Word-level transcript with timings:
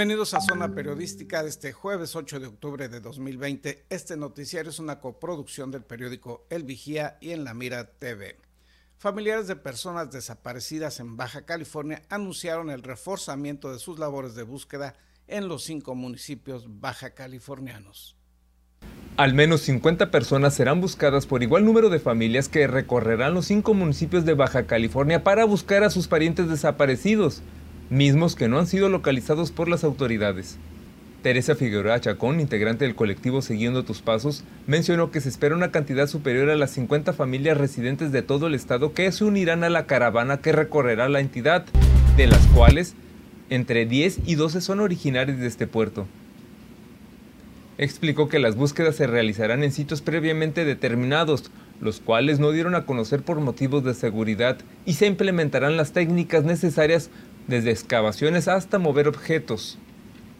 Bienvenidos 0.00 0.32
a 0.32 0.40
Zona 0.40 0.74
Periodística 0.74 1.42
de 1.42 1.50
este 1.50 1.72
jueves 1.72 2.16
8 2.16 2.40
de 2.40 2.46
octubre 2.46 2.88
de 2.88 3.00
2020. 3.00 3.84
Este 3.90 4.16
noticiario 4.16 4.70
es 4.70 4.78
una 4.78 4.98
coproducción 4.98 5.70
del 5.70 5.82
periódico 5.82 6.46
El 6.48 6.64
Vigía 6.64 7.18
y 7.20 7.32
en 7.32 7.44
La 7.44 7.52
Mira 7.52 7.84
TV. 7.84 8.38
Familiares 8.96 9.46
de 9.46 9.56
personas 9.56 10.10
desaparecidas 10.10 11.00
en 11.00 11.18
Baja 11.18 11.44
California 11.44 12.00
anunciaron 12.08 12.70
el 12.70 12.82
reforzamiento 12.82 13.70
de 13.70 13.78
sus 13.78 13.98
labores 13.98 14.34
de 14.34 14.42
búsqueda 14.42 14.94
en 15.28 15.48
los 15.48 15.64
cinco 15.64 15.94
municipios 15.94 16.80
baja 16.80 17.10
californianos. 17.10 18.16
Al 19.18 19.34
menos 19.34 19.60
50 19.60 20.10
personas 20.10 20.54
serán 20.54 20.80
buscadas 20.80 21.26
por 21.26 21.42
igual 21.42 21.66
número 21.66 21.90
de 21.90 22.00
familias 22.00 22.48
que 22.48 22.66
recorrerán 22.66 23.34
los 23.34 23.44
cinco 23.44 23.74
municipios 23.74 24.24
de 24.24 24.32
Baja 24.32 24.66
California 24.66 25.22
para 25.22 25.44
buscar 25.44 25.84
a 25.84 25.90
sus 25.90 26.08
parientes 26.08 26.48
desaparecidos 26.48 27.42
mismos 27.90 28.36
que 28.36 28.48
no 28.48 28.58
han 28.58 28.66
sido 28.66 28.88
localizados 28.88 29.50
por 29.50 29.68
las 29.68 29.84
autoridades. 29.84 30.56
Teresa 31.22 31.54
Figueroa 31.54 32.00
Chacón, 32.00 32.40
integrante 32.40 32.86
del 32.86 32.94
colectivo 32.94 33.42
Siguiendo 33.42 33.84
tus 33.84 34.00
Pasos, 34.00 34.42
mencionó 34.66 35.10
que 35.10 35.20
se 35.20 35.28
espera 35.28 35.54
una 35.54 35.70
cantidad 35.70 36.06
superior 36.06 36.48
a 36.48 36.56
las 36.56 36.70
50 36.70 37.12
familias 37.12 37.58
residentes 37.58 38.10
de 38.10 38.22
todo 38.22 38.46
el 38.46 38.54
estado 38.54 38.94
que 38.94 39.12
se 39.12 39.24
unirán 39.24 39.62
a 39.64 39.68
la 39.68 39.84
caravana 39.84 40.38
que 40.38 40.52
recorrerá 40.52 41.10
la 41.10 41.20
entidad, 41.20 41.66
de 42.16 42.26
las 42.26 42.46
cuales 42.46 42.94
entre 43.50 43.84
10 43.84 44.20
y 44.24 44.36
12 44.36 44.62
son 44.62 44.80
originarios 44.80 45.38
de 45.38 45.48
este 45.48 45.66
puerto. 45.66 46.06
Explicó 47.76 48.28
que 48.28 48.38
las 48.38 48.56
búsquedas 48.56 48.96
se 48.96 49.06
realizarán 49.06 49.62
en 49.64 49.72
sitios 49.72 50.00
previamente 50.00 50.64
determinados, 50.64 51.50
los 51.80 52.00
cuales 52.00 52.38
no 52.38 52.52
dieron 52.52 52.74
a 52.74 52.84
conocer 52.84 53.22
por 53.22 53.40
motivos 53.40 53.84
de 53.84 53.94
seguridad, 53.94 54.58
y 54.86 54.94
se 54.94 55.06
implementarán 55.06 55.76
las 55.76 55.92
técnicas 55.92 56.44
necesarias 56.44 57.10
desde 57.46 57.70
excavaciones 57.70 58.48
hasta 58.48 58.78
mover 58.78 59.08
objetos. 59.08 59.78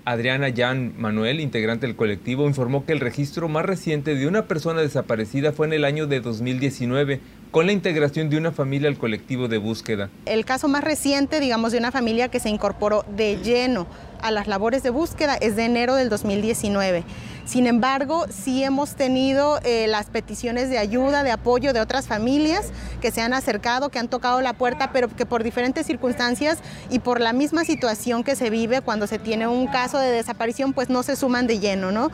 Adriana 0.04 0.48
Jan 0.54 0.94
Manuel, 0.96 1.40
integrante 1.40 1.86
del 1.86 1.96
colectivo, 1.96 2.46
informó 2.46 2.84
que 2.84 2.92
el 2.92 3.00
registro 3.00 3.48
más 3.48 3.64
reciente 3.64 4.14
de 4.14 4.26
una 4.26 4.46
persona 4.46 4.80
desaparecida 4.80 5.52
fue 5.52 5.66
en 5.66 5.72
el 5.74 5.84
año 5.84 6.06
de 6.06 6.20
2019, 6.20 7.20
con 7.50 7.66
la 7.66 7.72
integración 7.72 8.30
de 8.30 8.36
una 8.36 8.52
familia 8.52 8.88
al 8.88 8.96
colectivo 8.96 9.48
de 9.48 9.58
búsqueda. 9.58 10.08
El 10.26 10.44
caso 10.44 10.68
más 10.68 10.84
reciente, 10.84 11.40
digamos, 11.40 11.72
de 11.72 11.78
una 11.78 11.90
familia 11.90 12.28
que 12.28 12.40
se 12.40 12.48
incorporó 12.48 13.04
de 13.16 13.38
lleno 13.42 13.86
a 14.22 14.30
las 14.30 14.46
labores 14.46 14.82
de 14.82 14.90
búsqueda 14.90 15.34
es 15.34 15.56
de 15.56 15.64
enero 15.64 15.94
del 15.94 16.10
2019. 16.10 17.04
Sin 17.44 17.66
embargo, 17.66 18.26
sí 18.28 18.62
hemos 18.62 18.94
tenido 18.94 19.58
eh, 19.64 19.86
las 19.88 20.06
peticiones 20.06 20.70
de 20.70 20.78
ayuda, 20.78 21.24
de 21.24 21.32
apoyo 21.32 21.72
de 21.72 21.80
otras 21.80 22.06
familias 22.06 22.70
que 23.00 23.10
se 23.10 23.22
han 23.22 23.32
acercado, 23.32 23.88
que 23.88 23.98
han 23.98 24.08
tocado 24.08 24.40
la 24.40 24.52
puerta, 24.52 24.92
pero 24.92 25.08
que 25.08 25.26
por 25.26 25.42
diferentes 25.42 25.86
circunstancias 25.86 26.58
y 26.90 27.00
por 27.00 27.20
la 27.20 27.32
misma 27.32 27.64
situación 27.64 28.22
que 28.22 28.36
se 28.36 28.50
vive 28.50 28.82
cuando 28.82 29.06
se 29.06 29.18
tiene 29.18 29.48
un 29.48 29.66
caso 29.66 29.98
de 29.98 30.10
desaparición, 30.10 30.72
pues 30.72 30.90
no 30.90 31.02
se 31.02 31.16
suman 31.16 31.46
de 31.48 31.58
lleno, 31.58 31.90
¿no? 31.90 32.10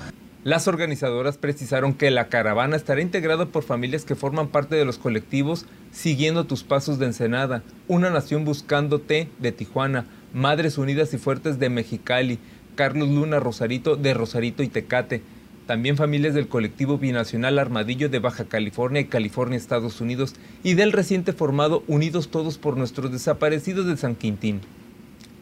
Las 0.47 0.69
organizadoras 0.69 1.39
precisaron 1.39 1.93
que 1.93 2.13
la 2.13 2.29
caravana 2.29 2.77
estará 2.77 3.01
integrada 3.01 3.47
por 3.47 3.65
familias 3.65 4.05
que 4.05 4.15
forman 4.15 4.47
parte 4.47 4.77
de 4.77 4.85
los 4.85 4.97
colectivos 4.97 5.67
Siguiendo 5.91 6.45
tus 6.45 6.63
pasos 6.63 7.01
de 7.01 7.07
Ensenada, 7.07 7.65
Una 7.89 8.11
Nación 8.11 8.45
Buscándote 8.45 9.29
de 9.41 9.51
Tijuana, 9.51 10.07
Madres 10.33 10.79
Unidas 10.79 11.13
y 11.15 11.19
Fuertes 11.19 11.59
de 11.59 11.69
Mexicali, 11.69 12.39
Carlos 12.77 13.09
Luna 13.09 13.41
Rosarito 13.41 13.97
de 13.97 14.15
Rosarito 14.15 14.63
y 14.63 14.69
Tecate. 14.69 15.21
También 15.67 15.97
familias 15.97 16.35
del 16.35 16.47
colectivo 16.47 16.97
binacional 16.97 17.59
Armadillo 17.59 18.09
de 18.09 18.21
Baja 18.21 18.45
California 18.45 19.01
y 19.01 19.07
California, 19.07 19.57
Estados 19.57 20.01
Unidos, 20.01 20.37
y 20.63 20.75
del 20.75 20.93
reciente 20.93 21.33
formado 21.33 21.83
Unidos 21.89 22.31
Todos 22.31 22.57
por 22.57 22.77
Nuestros 22.77 23.11
Desaparecidos 23.11 23.87
de 23.87 23.97
San 23.97 24.15
Quintín. 24.15 24.61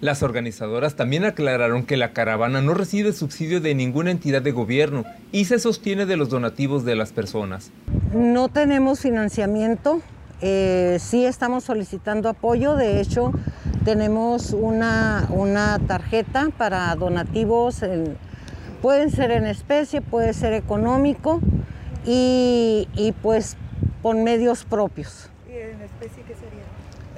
Las 0.00 0.22
organizadoras 0.22 0.96
también 0.96 1.24
aclararon 1.24 1.84
que 1.84 1.96
la 1.96 2.12
caravana 2.12 2.60
no 2.60 2.74
recibe 2.74 3.12
subsidio 3.12 3.60
de 3.60 3.74
ninguna 3.74 4.10
entidad 4.10 4.42
de 4.42 4.52
gobierno 4.52 5.04
y 5.32 5.46
se 5.46 5.58
sostiene 5.58 6.04
de 6.04 6.16
los 6.16 6.28
donativos 6.28 6.84
de 6.84 6.96
las 6.96 7.12
personas. 7.12 7.70
No 8.12 8.48
tenemos 8.48 9.00
financiamiento, 9.00 10.02
eh, 10.42 10.98
sí 11.00 11.24
estamos 11.24 11.64
solicitando 11.64 12.28
apoyo, 12.28 12.76
de 12.76 13.00
hecho 13.00 13.32
tenemos 13.84 14.50
una, 14.50 15.26
una 15.30 15.78
tarjeta 15.86 16.50
para 16.58 16.94
donativos, 16.96 17.80
pueden 18.82 19.10
ser 19.10 19.30
en 19.30 19.46
especie, 19.46 20.02
puede 20.02 20.34
ser 20.34 20.52
económico 20.52 21.40
y, 22.04 23.14
pues 23.22 23.56
con 24.02 24.24
medios 24.24 24.64
propios. 24.64 25.30
¿Y 25.48 25.52
en 25.52 25.80
especie? 25.80 26.23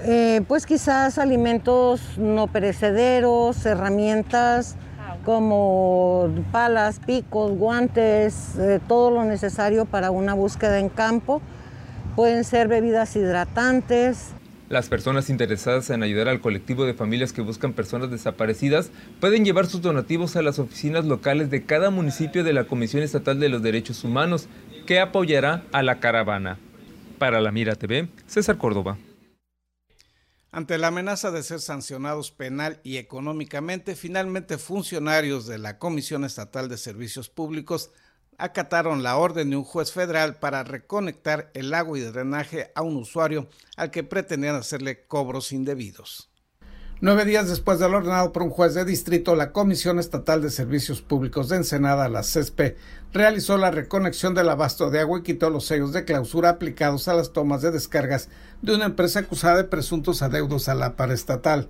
Eh, 0.08 0.42
pues 0.46 0.66
quizás 0.66 1.18
alimentos 1.18 2.00
no 2.16 2.46
perecederos, 2.46 3.66
herramientas 3.66 4.76
como 5.24 6.32
palas, 6.52 7.00
picos, 7.04 7.58
guantes, 7.58 8.56
eh, 8.56 8.78
todo 8.86 9.10
lo 9.10 9.24
necesario 9.24 9.84
para 9.84 10.12
una 10.12 10.34
búsqueda 10.34 10.78
en 10.78 10.88
campo. 10.88 11.42
Pueden 12.14 12.44
ser 12.44 12.68
bebidas 12.68 13.16
hidratantes, 13.16 14.32
las 14.68 14.88
personas 14.88 15.30
interesadas 15.30 15.90
en 15.90 16.02
ayudar 16.02 16.26
al 16.28 16.40
colectivo 16.40 16.86
de 16.86 16.94
familias 16.94 17.32
que 17.32 17.40
buscan 17.40 17.72
personas 17.72 18.10
desaparecidas 18.10 18.90
pueden 19.20 19.44
llevar 19.44 19.66
sus 19.66 19.80
donativos 19.80 20.34
a 20.34 20.42
las 20.42 20.58
oficinas 20.58 21.04
locales 21.04 21.50
de 21.50 21.62
cada 21.62 21.90
municipio 21.90 22.42
de 22.42 22.52
la 22.52 22.64
Comisión 22.64 23.04
Estatal 23.04 23.38
de 23.38 23.48
los 23.48 23.62
Derechos 23.62 24.02
Humanos, 24.02 24.48
que 24.84 24.98
apoyará 24.98 25.62
a 25.70 25.84
la 25.84 26.00
caravana. 26.00 26.58
Para 27.18 27.40
la 27.40 27.52
Mira 27.52 27.76
TV, 27.76 28.08
César 28.26 28.58
Córdoba. 28.58 28.98
Ante 30.52 30.78
la 30.78 30.88
amenaza 30.88 31.30
de 31.30 31.42
ser 31.42 31.60
sancionados 31.60 32.30
penal 32.30 32.80
y 32.82 32.96
económicamente, 32.96 33.96
finalmente 33.96 34.58
funcionarios 34.58 35.46
de 35.46 35.58
la 35.58 35.78
Comisión 35.78 36.24
Estatal 36.24 36.68
de 36.68 36.78
Servicios 36.78 37.28
Públicos 37.28 37.90
acataron 38.38 39.02
la 39.02 39.16
orden 39.16 39.50
de 39.50 39.56
un 39.56 39.64
juez 39.64 39.92
federal 39.92 40.36
para 40.36 40.62
reconectar 40.62 41.50
el 41.54 41.74
agua 41.74 41.98
y 41.98 42.02
drenaje 42.02 42.70
a 42.74 42.82
un 42.82 42.96
usuario 42.96 43.48
al 43.76 43.90
que 43.90 44.04
pretendían 44.04 44.56
hacerle 44.56 45.06
cobros 45.06 45.52
indebidos. 45.52 46.30
Nueve 46.98 47.26
días 47.26 47.46
después 47.50 47.78
de 47.78 47.90
lo 47.90 47.98
ordenado 47.98 48.32
por 48.32 48.42
un 48.42 48.48
juez 48.48 48.72
de 48.72 48.86
distrito, 48.86 49.36
la 49.36 49.52
Comisión 49.52 49.98
Estatal 49.98 50.40
de 50.40 50.48
Servicios 50.48 51.02
Públicos 51.02 51.50
de 51.50 51.56
Ensenada, 51.56 52.08
la 52.08 52.22
CESPE, 52.22 52.76
realizó 53.12 53.58
la 53.58 53.70
reconexión 53.70 54.34
del 54.34 54.48
abasto 54.48 54.88
de 54.88 55.00
agua 55.00 55.18
y 55.18 55.22
quitó 55.22 55.50
los 55.50 55.66
sellos 55.66 55.92
de 55.92 56.06
clausura 56.06 56.48
aplicados 56.48 57.06
a 57.08 57.14
las 57.14 57.34
tomas 57.34 57.60
de 57.60 57.70
descargas 57.70 58.30
de 58.62 58.74
una 58.74 58.86
empresa 58.86 59.20
acusada 59.20 59.56
de 59.56 59.64
presuntos 59.64 60.22
adeudos 60.22 60.68
a 60.68 60.74
la 60.74 60.96
paraestatal. 60.96 61.68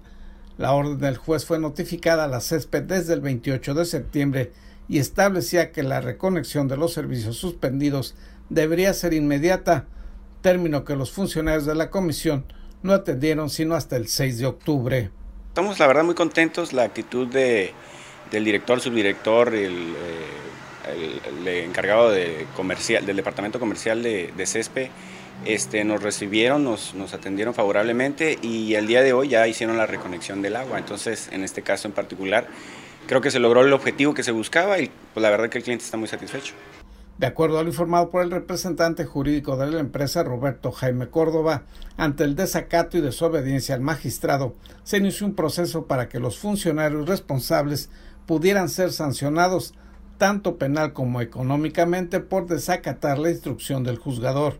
La 0.59 0.73
orden 0.73 0.99
del 0.99 1.17
juez 1.17 1.45
fue 1.45 1.59
notificada 1.59 2.25
a 2.25 2.29
la 2.29 2.41
CESPE 2.41 2.81
desde 2.81 3.15
el 3.15 3.21
28 3.21 3.75
de 3.75 3.85
septiembre 3.85 4.53
y 4.89 4.99
establecía 4.99 5.73
que 5.73 5.83
la 5.83 6.01
reconexión 6.01 6.69
de 6.69 6.77
los 6.77 6.93
servicios 6.93 7.37
suspendidos 7.37 8.15
debería 8.49 8.95
ser 8.95 9.13
inmediata, 9.13 9.87
término 10.41 10.85
que 10.85 10.97
los 10.97 11.11
funcionarios 11.11 11.67
de 11.67 11.75
la 11.75 11.91
comisión 11.91 12.45
no 12.83 12.93
atendieron 12.93 13.51
sino 13.51 13.75
hasta 13.75 13.97
el 13.97 14.09
6 14.09 14.39
de 14.39 14.47
octubre. 14.47 15.11
Estamos 15.49 15.79
la 15.79 15.87
verdad 15.87 16.05
muy 16.05 16.15
contentos, 16.15 16.73
la 16.73 16.85
actitud 16.85 17.27
de, 17.27 17.73
del 18.31 18.45
director, 18.45 18.81
subdirector, 18.81 19.55
el, 19.55 19.95
eh, 19.97 21.21
el, 21.41 21.49
encargado 21.49 22.11
del 22.11 23.17
departamento 23.17 23.59
comercial 23.59 24.03
de, 24.03 24.33
de 24.37 24.47
CESPE, 24.47 24.91
este, 25.45 25.85
nos 25.85 26.03
recibieron, 26.03 26.65
nos, 26.65 26.95
atendieron 27.13 27.55
favorablemente 27.55 28.39
y 28.43 28.75
el 28.75 28.87
día 28.87 29.03
de 29.03 29.13
hoy 29.13 29.29
ya 29.29 29.47
hicieron 29.47 29.77
la 29.77 29.87
reconexión 29.87 30.43
del 30.43 30.57
agua. 30.57 30.79
Entonces, 30.79 31.29
en 31.33 31.45
este 31.45 31.63
caso 31.63 31.89
en 31.89 31.95
particular, 31.95 32.47
creo 33.07 33.21
que 33.21 33.31
se 33.31 33.39
logró 33.39 33.63
el 33.63 33.73
objetivo 33.73 34.15
que 34.15 34.23
se 34.23 34.33
buscaba 34.33 34.79
y 34.79 34.91
pues 35.15 35.23
la 35.23 35.31
verdad 35.31 35.49
que 35.49 35.59
el 35.59 35.65
cliente 35.65 35.85
está 35.85 35.97
muy 35.97 36.09
satisfecho. 36.09 36.55
De 37.19 37.27
acuerdo 37.27 37.59
a 37.59 37.63
lo 37.63 37.71
informado 37.71 38.11
por 38.11 38.23
el 38.23 38.31
representante 38.31 39.07
jurídico 39.07 39.57
de 39.57 39.71
la 39.71 39.81
empresa, 39.81 40.23
Roberto 40.23 40.71
Jaime 40.71 41.09
Córdoba, 41.09 41.63
ante 41.97 42.25
el 42.25 42.37
desacato 42.37 42.99
y 42.99 43.01
desobediencia 43.01 43.75
al 43.75 43.81
magistrado, 43.81 44.55
se 44.85 44.99
inició 44.99 45.27
un 45.27 45.35
proceso 45.35 45.87
para 45.87 46.11
que 46.11 46.21
los 46.21 46.39
funcionarios 46.39 47.09
responsables 47.09 47.89
pudieran 48.27 48.69
ser 48.69 48.93
sancionados 48.93 49.73
tanto 50.19 50.59
penal 50.59 50.93
como 50.93 51.23
económicamente 51.23 52.21
por 52.21 52.47
desacatar 52.47 53.19
la 53.19 53.31
instrucción 53.31 53.83
del 53.83 53.97
juzgador. 53.97 54.59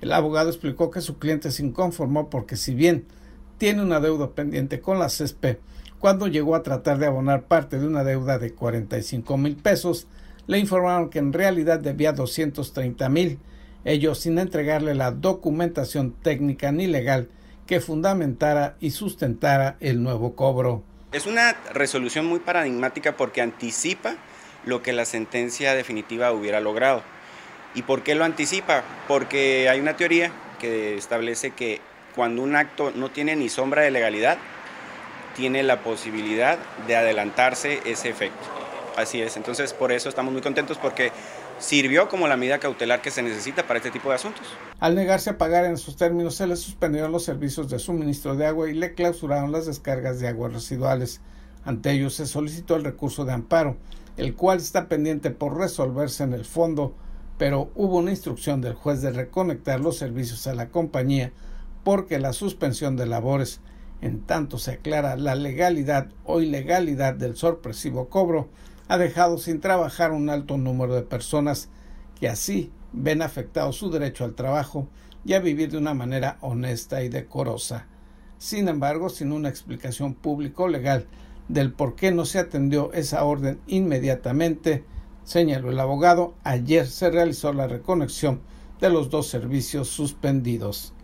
El 0.00 0.12
abogado 0.12 0.48
explicó 0.48 0.90
que 0.90 1.00
su 1.00 1.18
cliente 1.18 1.50
se 1.50 1.64
inconformó 1.64 2.30
porque 2.30 2.56
si 2.56 2.74
bien 2.74 3.06
tiene 3.58 3.82
una 3.82 4.00
deuda 4.00 4.30
pendiente 4.30 4.80
con 4.80 4.98
la 4.98 5.08
CESPE, 5.08 5.58
cuando 5.98 6.28
llegó 6.28 6.54
a 6.54 6.62
tratar 6.62 6.98
de 6.98 7.06
abonar 7.06 7.42
parte 7.42 7.78
de 7.78 7.86
una 7.86 8.04
deuda 8.04 8.38
de 8.38 8.52
45 8.52 9.36
mil 9.36 9.56
pesos, 9.56 10.06
le 10.46 10.58
informaron 10.58 11.10
que 11.10 11.18
en 11.18 11.32
realidad 11.32 11.80
debía 11.80 12.12
230 12.12 13.08
mil, 13.08 13.38
ellos 13.84 14.20
sin 14.20 14.38
entregarle 14.38 14.94
la 14.94 15.10
documentación 15.10 16.12
técnica 16.12 16.70
ni 16.72 16.86
legal 16.86 17.28
que 17.66 17.80
fundamentara 17.80 18.76
y 18.80 18.92
sustentara 18.92 19.76
el 19.80 20.02
nuevo 20.02 20.34
cobro. 20.34 20.82
Es 21.12 21.26
una 21.26 21.54
resolución 21.74 22.26
muy 22.26 22.38
paradigmática 22.38 23.16
porque 23.16 23.42
anticipa 23.42 24.16
lo 24.64 24.82
que 24.82 24.92
la 24.92 25.04
sentencia 25.04 25.74
definitiva 25.74 26.32
hubiera 26.32 26.60
logrado. 26.60 27.02
¿Y 27.78 27.82
por 27.82 28.02
qué 28.02 28.16
lo 28.16 28.24
anticipa? 28.24 28.82
Porque 29.06 29.68
hay 29.68 29.78
una 29.78 29.96
teoría 29.96 30.32
que 30.58 30.96
establece 30.96 31.52
que 31.52 31.80
cuando 32.16 32.42
un 32.42 32.56
acto 32.56 32.90
no 32.90 33.12
tiene 33.12 33.36
ni 33.36 33.48
sombra 33.48 33.82
de 33.82 33.92
legalidad, 33.92 34.36
tiene 35.36 35.62
la 35.62 35.80
posibilidad 35.84 36.58
de 36.88 36.96
adelantarse 36.96 37.80
ese 37.84 38.08
efecto. 38.08 38.44
Así 38.96 39.22
es, 39.22 39.36
entonces 39.36 39.74
por 39.74 39.92
eso 39.92 40.08
estamos 40.08 40.32
muy 40.32 40.42
contentos 40.42 40.76
porque 40.76 41.12
sirvió 41.60 42.08
como 42.08 42.26
la 42.26 42.36
medida 42.36 42.58
cautelar 42.58 43.00
que 43.00 43.12
se 43.12 43.22
necesita 43.22 43.64
para 43.64 43.76
este 43.76 43.92
tipo 43.92 44.08
de 44.08 44.16
asuntos. 44.16 44.44
Al 44.80 44.96
negarse 44.96 45.30
a 45.30 45.38
pagar 45.38 45.64
en 45.64 45.78
sus 45.78 45.94
términos, 45.96 46.34
se 46.34 46.48
le 46.48 46.56
suspendieron 46.56 47.12
los 47.12 47.24
servicios 47.24 47.70
de 47.70 47.78
suministro 47.78 48.34
de 48.34 48.46
agua 48.46 48.68
y 48.68 48.74
le 48.74 48.94
clausuraron 48.94 49.52
las 49.52 49.66
descargas 49.66 50.18
de 50.18 50.26
aguas 50.26 50.52
residuales. 50.52 51.20
Ante 51.64 51.92
ello 51.92 52.10
se 52.10 52.26
solicitó 52.26 52.74
el 52.74 52.82
recurso 52.82 53.24
de 53.24 53.34
amparo, 53.34 53.76
el 54.16 54.34
cual 54.34 54.58
está 54.58 54.88
pendiente 54.88 55.30
por 55.30 55.56
resolverse 55.56 56.24
en 56.24 56.32
el 56.32 56.44
fondo, 56.44 56.96
pero 57.38 57.70
hubo 57.74 57.98
una 57.98 58.10
instrucción 58.10 58.60
del 58.60 58.74
juez 58.74 59.00
de 59.00 59.12
reconectar 59.12 59.80
los 59.80 59.96
servicios 59.96 60.46
a 60.46 60.54
la 60.54 60.68
compañía 60.68 61.32
porque 61.84 62.18
la 62.18 62.32
suspensión 62.32 62.96
de 62.96 63.06
labores, 63.06 63.60
en 64.02 64.20
tanto 64.20 64.58
se 64.58 64.72
aclara 64.72 65.16
la 65.16 65.34
legalidad 65.34 66.08
o 66.24 66.40
ilegalidad 66.40 67.14
del 67.14 67.36
sorpresivo 67.36 68.08
cobro, 68.08 68.48
ha 68.88 68.98
dejado 68.98 69.38
sin 69.38 69.60
trabajar 69.60 70.12
un 70.12 70.28
alto 70.28 70.58
número 70.58 70.94
de 70.94 71.02
personas 71.02 71.68
que 72.18 72.28
así 72.28 72.70
ven 72.92 73.22
afectado 73.22 73.72
su 73.72 73.90
derecho 73.90 74.24
al 74.24 74.34
trabajo 74.34 74.88
y 75.24 75.34
a 75.34 75.40
vivir 75.40 75.70
de 75.70 75.78
una 75.78 75.94
manera 75.94 76.38
honesta 76.40 77.02
y 77.02 77.08
decorosa. 77.08 77.86
Sin 78.38 78.68
embargo, 78.68 79.08
sin 79.08 79.32
una 79.32 79.48
explicación 79.48 80.14
pública 80.14 80.66
legal 80.68 81.06
del 81.48 81.72
por 81.72 81.96
qué 81.96 82.12
no 82.12 82.24
se 82.24 82.38
atendió 82.38 82.92
esa 82.92 83.24
orden 83.24 83.60
inmediatamente, 83.66 84.84
señaló 85.28 85.70
el 85.70 85.78
abogado, 85.78 86.34
ayer 86.42 86.86
se 86.86 87.10
realizó 87.10 87.52
la 87.52 87.66
reconexión 87.66 88.40
de 88.80 88.88
los 88.88 89.10
dos 89.10 89.28
servicios 89.28 89.88
suspendidos. 89.88 90.94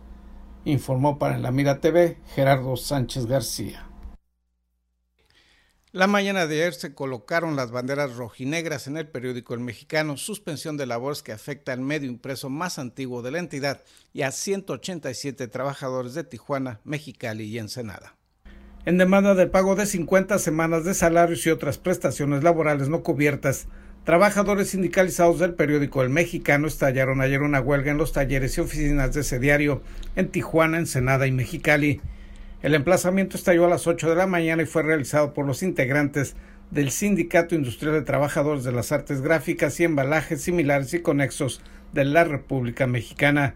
Informó 0.64 1.18
para 1.18 1.36
la 1.38 1.50
Mira 1.50 1.82
TV 1.82 2.16
Gerardo 2.34 2.74
Sánchez 2.78 3.26
García. 3.26 3.86
La 5.92 6.06
mañana 6.06 6.46
de 6.46 6.54
ayer 6.54 6.72
se 6.72 6.94
colocaron 6.94 7.54
las 7.54 7.70
banderas 7.70 8.16
rojinegras 8.16 8.86
en 8.86 8.96
el 8.96 9.06
periódico 9.06 9.52
El 9.52 9.60
Mexicano, 9.60 10.16
suspensión 10.16 10.78
de 10.78 10.86
labores 10.86 11.22
que 11.22 11.32
afecta 11.32 11.74
al 11.74 11.80
medio 11.80 12.08
impreso 12.08 12.48
más 12.48 12.78
antiguo 12.78 13.20
de 13.20 13.30
la 13.30 13.40
entidad 13.40 13.82
y 14.14 14.22
a 14.22 14.32
187 14.32 15.48
trabajadores 15.48 16.14
de 16.14 16.24
Tijuana, 16.24 16.80
Mexicali 16.84 17.44
y 17.44 17.58
Ensenada. 17.58 18.16
En 18.86 18.96
demanda 18.96 19.34
del 19.34 19.50
pago 19.50 19.76
de 19.76 19.84
50 19.84 20.38
semanas 20.38 20.84
de 20.84 20.94
salarios 20.94 21.46
y 21.46 21.50
otras 21.50 21.76
prestaciones 21.76 22.42
laborales 22.42 22.88
no 22.88 23.02
cubiertas, 23.02 23.68
trabajadores 24.04 24.68
sindicalizados 24.68 25.38
del 25.38 25.54
periódico 25.54 26.02
El 26.02 26.10
Mexicano 26.10 26.66
estallaron 26.66 27.22
ayer 27.22 27.40
una 27.40 27.60
huelga 27.60 27.90
en 27.90 27.96
los 27.96 28.12
talleres 28.12 28.56
y 28.56 28.60
oficinas 28.60 29.14
de 29.14 29.22
ese 29.22 29.38
diario 29.38 29.82
en 30.14 30.28
Tijuana, 30.28 30.78
Ensenada 30.78 31.26
y 31.26 31.32
Mexicali. 31.32 32.02
El 32.62 32.74
emplazamiento 32.74 33.38
estalló 33.38 33.64
a 33.64 33.70
las 33.70 33.86
8 33.86 34.10
de 34.10 34.16
la 34.16 34.26
mañana 34.26 34.62
y 34.62 34.66
fue 34.66 34.82
realizado 34.82 35.32
por 35.32 35.46
los 35.46 35.62
integrantes 35.62 36.36
del 36.70 36.90
Sindicato 36.90 37.54
Industrial 37.54 37.94
de 37.94 38.02
Trabajadores 38.02 38.64
de 38.64 38.72
las 38.72 38.92
Artes 38.92 39.22
Gráficas 39.22 39.80
y 39.80 39.84
Embalajes 39.84 40.42
Similares 40.42 40.92
y 40.92 41.00
Conexos 41.00 41.62
de 41.94 42.04
la 42.04 42.24
República 42.24 42.86
Mexicana. 42.86 43.54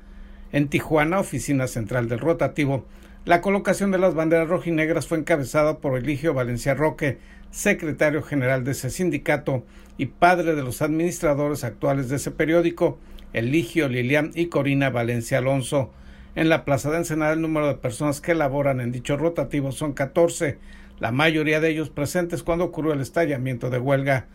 En 0.53 0.69
Tijuana, 0.69 1.21
oficina 1.21 1.67
central 1.67 2.09
del 2.09 2.21
rotativo, 2.21 2.87
la 3.27 3.43
colocación 3.43 3.91
de 3.91 3.99
las 3.99 4.15
banderas 4.15 4.49
rojinegras 4.49 5.07
fue 5.07 5.19
encabezada 5.19 5.79
por 5.79 5.99
Eligio 5.99 6.33
Valencia 6.33 6.73
Roque, 6.73 7.19
secretario 7.51 8.23
general 8.23 8.65
de 8.65 8.71
ese 8.71 8.89
sindicato 8.89 9.65
y 9.99 10.07
padre 10.07 10.55
de 10.55 10.63
los 10.63 10.81
administradores 10.81 11.65
actuales 11.65 12.09
de 12.09 12.17
ese 12.17 12.31
periódico, 12.31 12.99
Eligio 13.33 13.89
Lilian 13.89 14.31
y 14.35 14.47
Corina 14.47 14.89
Valencia 14.89 15.39
Alonso. 15.39 15.93
En 16.37 16.49
la 16.49 16.65
Plaza 16.65 16.91
de 16.91 16.99
Ensenada 16.99 17.33
el 17.33 17.41
número 17.41 17.67
de 17.67 17.75
personas 17.75 18.21
que 18.21 18.35
laboran 18.35 18.81
en 18.81 18.93
dicho 18.93 19.17
rotativo 19.17 19.73
son 19.73 19.93
14, 19.93 20.59
la 21.01 21.11
mayoría 21.11 21.61
de 21.61 21.71
ellos 21.71 21.91
presentes 21.91 22.45
cuando 22.45 22.65
ocurrió 22.65 22.93
el 22.93 23.01
estallamiento 23.01 23.71
de 23.71 23.79
huelga. 23.79 24.27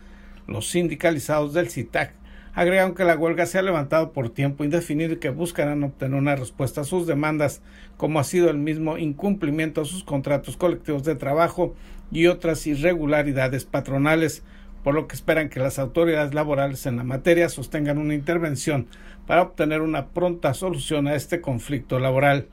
Los 0.48 0.70
sindicalizados 0.70 1.54
del 1.54 1.70
CITAC 1.70 2.14
agregan 2.54 2.94
que 2.94 3.06
la 3.06 3.16
huelga 3.16 3.46
se 3.46 3.58
ha 3.58 3.62
levantado 3.62 4.12
por 4.12 4.30
tiempo 4.30 4.66
indefinido 4.66 5.14
y 5.14 5.18
que 5.18 5.30
buscarán 5.30 5.84
obtener 5.84 6.20
una 6.20 6.36
respuesta 6.36 6.82
a 6.82 6.86
sus 6.86 7.08
demandas, 7.08 7.62
como 7.98 8.20
ha 8.20 8.24
sido 8.26 8.50
el 8.50 8.58
mismo 8.58 8.98
incumplimiento 8.98 9.82
a 9.82 9.86
sus 9.86 10.04
contratos 10.04 10.58
colectivos 10.58 11.04
de 11.04 11.16
trabajo 11.16 11.74
y 12.12 12.28
otras 12.28 12.68
irregularidades 12.68 13.66
patronales, 13.66 14.44
por 14.84 14.96
lo 14.96 15.08
que 15.08 15.16
esperan 15.16 15.50
que 15.50 15.60
las 15.60 15.80
autoridades 15.80 16.34
laborales 16.34 16.86
en 16.86 16.98
la 16.98 17.04
materia 17.04 17.50
sostengan 17.50 17.98
una 17.98 18.14
intervención 18.14 18.88
para 19.26 19.42
obtener 19.42 19.82
una 19.82 20.08
pronta 20.08 20.54
solución 20.54 21.08
a 21.08 21.16
este 21.16 21.42
conflicto 21.42 22.00
laboral. 22.00 22.48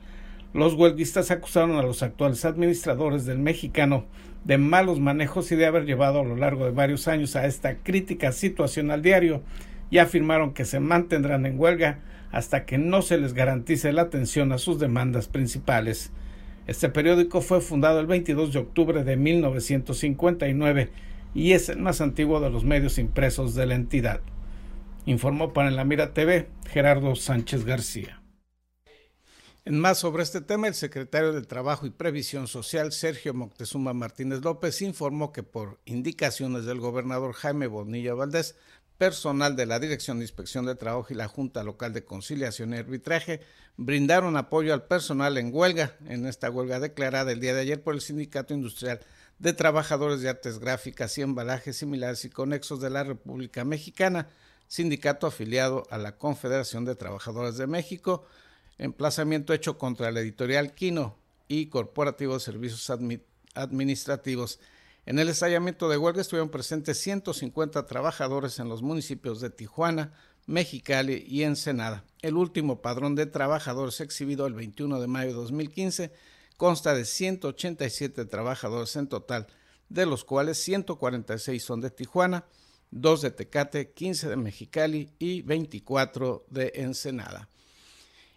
Los 0.53 0.73
huelguistas 0.73 1.31
acusaron 1.31 1.77
a 1.77 1.81
los 1.81 2.03
actuales 2.03 2.45
administradores 2.45 3.25
del 3.25 3.39
mexicano 3.39 4.05
de 4.43 4.57
malos 4.57 4.99
manejos 4.99 5.51
y 5.51 5.55
de 5.55 5.65
haber 5.65 5.85
llevado 5.85 6.21
a 6.21 6.25
lo 6.25 6.35
largo 6.35 6.65
de 6.65 6.71
varios 6.71 7.07
años 7.07 7.35
a 7.35 7.45
esta 7.45 7.75
crítica 7.75 8.31
situación 8.31 8.91
al 8.91 9.01
diario 9.01 9.43
y 9.89 9.99
afirmaron 9.99 10.53
que 10.53 10.65
se 10.65 10.79
mantendrán 10.79 11.45
en 11.45 11.59
huelga 11.59 11.99
hasta 12.31 12.65
que 12.65 12.77
no 12.77 13.01
se 13.01 13.17
les 13.17 13.33
garantice 13.33 13.91
la 13.91 14.03
atención 14.03 14.51
a 14.51 14.57
sus 14.57 14.79
demandas 14.79 15.27
principales. 15.27 16.11
Este 16.65 16.89
periódico 16.89 17.41
fue 17.41 17.59
fundado 17.59 17.99
el 17.99 18.07
22 18.07 18.53
de 18.53 18.59
octubre 18.59 19.03
de 19.03 19.17
1959 19.17 20.89
y 21.33 21.53
es 21.53 21.69
el 21.69 21.79
más 21.79 22.01
antiguo 22.01 22.39
de 22.39 22.49
los 22.49 22.63
medios 22.63 22.97
impresos 22.97 23.55
de 23.55 23.65
la 23.65 23.75
entidad. 23.75 24.21
Informó 25.05 25.53
para 25.53 25.71
la 25.71 25.85
Mira 25.85 26.13
TV 26.13 26.49
Gerardo 26.67 27.15
Sánchez 27.15 27.65
García. 27.65 28.21
En 29.63 29.79
más 29.79 29.99
sobre 29.99 30.23
este 30.23 30.41
tema, 30.41 30.67
el 30.67 30.73
secretario 30.73 31.33
de 31.33 31.43
Trabajo 31.43 31.85
y 31.85 31.91
Previsión 31.91 32.47
Social, 32.47 32.91
Sergio 32.91 33.35
Moctezuma 33.35 33.93
Martínez 33.93 34.41
López, 34.43 34.81
informó 34.81 35.31
que 35.31 35.43
por 35.43 35.79
indicaciones 35.85 36.65
del 36.65 36.79
gobernador 36.79 37.33
Jaime 37.33 37.67
Bonilla 37.67 38.15
Valdés, 38.15 38.55
personal 38.97 39.55
de 39.55 39.67
la 39.67 39.79
Dirección 39.79 40.17
de 40.17 40.25
Inspección 40.25 40.65
de 40.65 40.75
Trabajo 40.75 41.07
y 41.09 41.15
la 41.15 41.27
Junta 41.27 41.63
Local 41.63 41.93
de 41.93 42.03
Conciliación 42.03 42.73
y 42.73 42.77
Arbitraje 42.77 43.41
brindaron 43.77 44.35
apoyo 44.35 44.73
al 44.73 44.85
personal 44.85 45.37
en 45.37 45.53
huelga, 45.53 45.95
en 46.07 46.25
esta 46.25 46.49
huelga 46.49 46.79
declarada 46.79 47.31
el 47.31 47.39
día 47.39 47.53
de 47.53 47.61
ayer 47.61 47.81
por 47.83 47.93
el 47.93 48.01
Sindicato 48.01 48.53
Industrial 48.53 48.99
de 49.41 49.53
Trabajadores 49.53 50.21
de 50.21 50.29
Artes 50.29 50.59
Gráficas 50.59 51.17
y 51.17 51.23
Embalajes 51.23 51.77
Similares 51.77 52.23
y 52.25 52.29
Conexos 52.29 52.79
de 52.79 52.91
la 52.91 53.03
República 53.03 53.65
Mexicana, 53.65 54.29
sindicato 54.67 55.25
afiliado 55.25 55.87
a 55.89 55.97
la 55.97 56.15
Confederación 56.15 56.85
de 56.85 56.93
Trabajadores 56.93 57.57
de 57.57 57.65
México, 57.65 58.23
emplazamiento 58.77 59.51
hecho 59.51 59.79
contra 59.79 60.09
el 60.09 60.17
editorial 60.17 60.75
Quino 60.75 61.17
y 61.47 61.65
Corporativo 61.67 62.35
de 62.35 62.39
Servicios 62.39 62.91
Administrativos. 63.55 64.59
En 65.07 65.17
el 65.17 65.27
estallamiento 65.27 65.89
de 65.89 65.97
huelga 65.97 66.21
estuvieron 66.21 66.49
presentes 66.49 66.99
150 66.99 67.87
trabajadores 67.87 68.59
en 68.59 68.69
los 68.69 68.83
municipios 68.83 69.41
de 69.41 69.49
Tijuana, 69.49 70.13
Mexicali 70.45 71.25
y 71.27 71.41
Ensenada. 71.41 72.03
El 72.21 72.35
último 72.35 72.83
padrón 72.83 73.15
de 73.15 73.25
trabajadores 73.25 74.01
exhibido 74.01 74.45
el 74.45 74.53
21 74.53 75.01
de 75.01 75.07
mayo 75.07 75.29
de 75.29 75.37
2015 75.37 76.11
consta 76.61 76.93
de 76.93 77.05
187 77.05 78.23
trabajadores 78.25 78.95
en 78.95 79.07
total, 79.07 79.47
de 79.89 80.05
los 80.05 80.23
cuales 80.23 80.61
146 80.63 81.63
son 81.63 81.81
de 81.81 81.89
Tijuana, 81.89 82.45
2 82.91 83.21
de 83.23 83.31
Tecate, 83.31 83.89
15 83.93 84.29
de 84.29 84.35
Mexicali 84.35 85.09
y 85.17 85.41
24 85.41 86.45
de 86.51 86.71
Ensenada. 86.75 87.49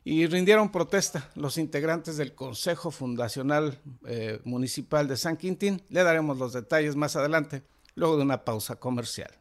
Y 0.04 0.26
rindieron 0.26 0.72
protesta 0.72 1.30
los 1.34 1.58
integrantes 1.58 2.16
del 2.16 2.34
Consejo 2.34 2.90
Fundacional 2.90 3.78
eh, 4.06 4.40
Municipal 4.44 5.06
de 5.06 5.18
San 5.18 5.36
Quintín. 5.36 5.82
Le 5.90 6.02
daremos 6.02 6.38
los 6.38 6.54
detalles 6.54 6.96
más 6.96 7.16
adelante, 7.16 7.62
luego 7.94 8.16
de 8.16 8.22
una 8.22 8.42
pausa 8.42 8.76
comercial. 8.76 9.32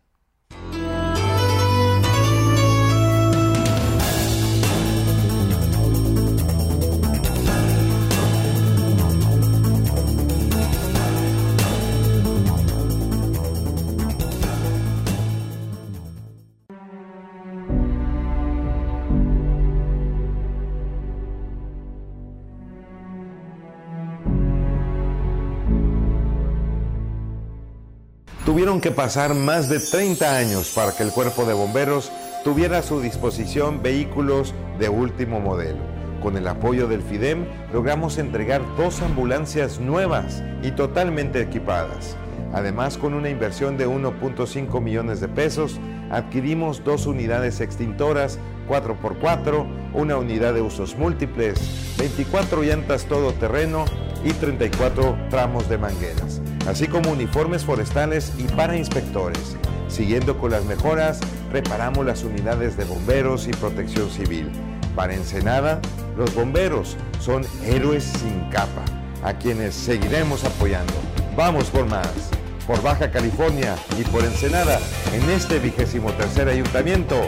Tuvieron 28.64 28.80
que 28.80 28.92
pasar 28.92 29.34
más 29.34 29.68
de 29.68 29.78
30 29.82 30.38
años 30.38 30.72
para 30.74 30.94
que 30.94 31.04
el 31.04 31.12
cuerpo 31.12 31.44
de 31.44 31.54
bomberos 31.54 32.14
tuviera 32.46 32.78
a 32.78 32.82
su 32.82 33.02
disposición 33.02 33.84
vehículos 33.84 34.54
de 34.80 34.88
último 34.88 35.42
modelo. 35.42 35.80
Con 36.22 36.38
el 36.38 36.48
apoyo 36.48 36.88
del 36.88 37.02
FIDEM 37.02 37.46
logramos 37.74 38.18
entregar 38.18 38.62
dos 38.78 39.02
ambulancias 39.02 39.82
nuevas 39.82 40.42
y 40.64 40.72
totalmente 40.72 41.42
equipadas. 41.42 42.16
Además, 42.54 42.98
con 42.98 43.14
una 43.14 43.30
inversión 43.30 43.76
de 43.76 43.86
1.5 43.86 44.80
millones 44.80 45.20
de 45.20 45.28
pesos, 45.28 45.78
adquirimos 46.10 46.86
dos 46.86 47.06
unidades 47.06 47.60
extintoras 47.60 48.40
4x4, 48.70 49.92
una 49.94 50.16
unidad 50.16 50.54
de 50.54 50.62
usos 50.62 50.98
múltiples, 50.98 51.96
24 51.98 52.64
llantas 52.64 53.04
todoterreno 53.08 53.84
y 54.24 54.32
34 54.32 55.18
tramos 55.30 55.68
de 55.68 55.78
mangueras, 55.78 56.40
así 56.68 56.88
como 56.88 57.12
uniformes 57.12 57.64
forestales 57.64 58.34
y 58.38 58.44
para 58.44 58.78
inspectores. 58.78 59.58
Siguiendo 59.88 60.38
con 60.38 60.52
las 60.52 60.66
mejoras, 60.66 61.20
reparamos 61.52 62.06
las 62.06 62.24
unidades 62.24 62.78
de 62.78 62.86
bomberos 62.86 63.48
y 63.48 63.52
protección 63.52 64.10
civil. 64.10 64.52
Para 64.96 65.14
Ensenada, 65.14 65.80
los 66.18 66.34
bomberos 66.34 66.98
son 67.20 67.46
héroes 67.66 68.04
sin 68.04 68.50
capa, 68.50 68.84
a 69.24 69.34
quienes 69.34 69.76
seguiremos 69.76 70.44
apoyando. 70.44 70.94
Vamos 71.36 71.66
por 71.66 71.86
más. 71.88 72.32
Por 72.68 72.82
Baja 72.82 73.12
California 73.12 73.76
y 74.00 74.04
por 74.04 74.24
Ensenada, 74.24 74.80
en 75.14 75.30
este 75.30 75.60
vigésimo 75.60 76.12
tercer 76.14 76.48
ayuntamiento, 76.48 77.20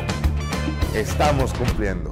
estamos 0.93 1.53
cumpliendo. 1.53 2.11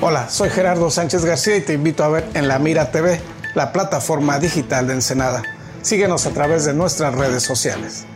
Hola, 0.00 0.28
soy 0.28 0.48
Gerardo 0.50 0.90
Sánchez 0.90 1.24
García 1.24 1.56
y 1.56 1.60
te 1.60 1.72
invito 1.72 2.04
a 2.04 2.08
ver 2.08 2.24
en 2.34 2.46
La 2.46 2.60
Mira 2.60 2.92
TV, 2.92 3.20
la 3.56 3.72
plataforma 3.72 4.38
digital 4.38 4.86
de 4.86 4.92
Ensenada. 4.92 5.42
Síguenos 5.82 6.24
a 6.24 6.30
través 6.30 6.64
de 6.64 6.72
nuestras 6.72 7.16
redes 7.16 7.42
sociales. 7.42 8.06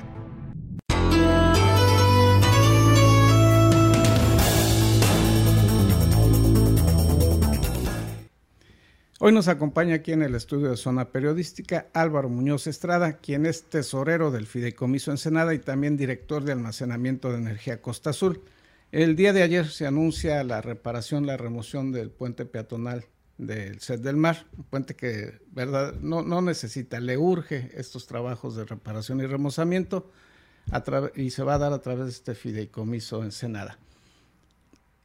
Hoy 9.19 9.33
nos 9.33 9.49
acompaña 9.49 9.97
aquí 9.97 10.13
en 10.13 10.23
el 10.23 10.37
estudio 10.37 10.71
de 10.71 10.77
Zona 10.77 11.07
Periodística 11.07 11.89
Álvaro 11.95 12.29
Muñoz 12.29 12.69
Estrada, 12.69 13.15
quien 13.15 13.45
es 13.45 13.65
tesorero 13.65 14.31
del 14.31 14.47
Fideicomiso 14.47 15.11
Ensenada 15.11 15.53
y 15.53 15.59
también 15.59 15.97
director 15.97 16.45
de 16.45 16.53
almacenamiento 16.53 17.33
de 17.33 17.39
energía 17.39 17.83
Costa 17.83 18.11
Azul. 18.11 18.41
El 18.93 19.17
día 19.17 19.33
de 19.33 19.43
ayer 19.43 19.69
se 19.69 19.87
anuncia 19.87 20.45
la 20.45 20.61
reparación, 20.61 21.25
la 21.25 21.39
remoción 21.39 21.93
del 21.93 22.11
puente 22.11 22.45
peatonal 22.45 23.07
del 23.39 23.81
Set 23.81 24.03
del 24.03 24.19
Mar, 24.19 24.47
un 24.55 24.65
puente 24.65 24.95
que 24.95 25.41
verdad 25.51 25.95
no, 25.95 26.43
necesita, 26.43 27.01
le 27.01 27.17
urge 27.17 27.71
estos 27.75 28.07
trabajos 28.07 28.55
de 28.55 28.67
reparación 28.67 29.23
y 29.23 29.27
remozamiento 29.27 30.11
y 31.15 31.31
se 31.31 31.43
va 31.43 31.55
a 31.55 31.59
dar 31.59 31.73
a 31.73 31.81
través 31.81 32.05
de 32.05 32.11
este 32.11 32.35
fideicomiso 32.35 33.25
Ensenada. 33.25 33.79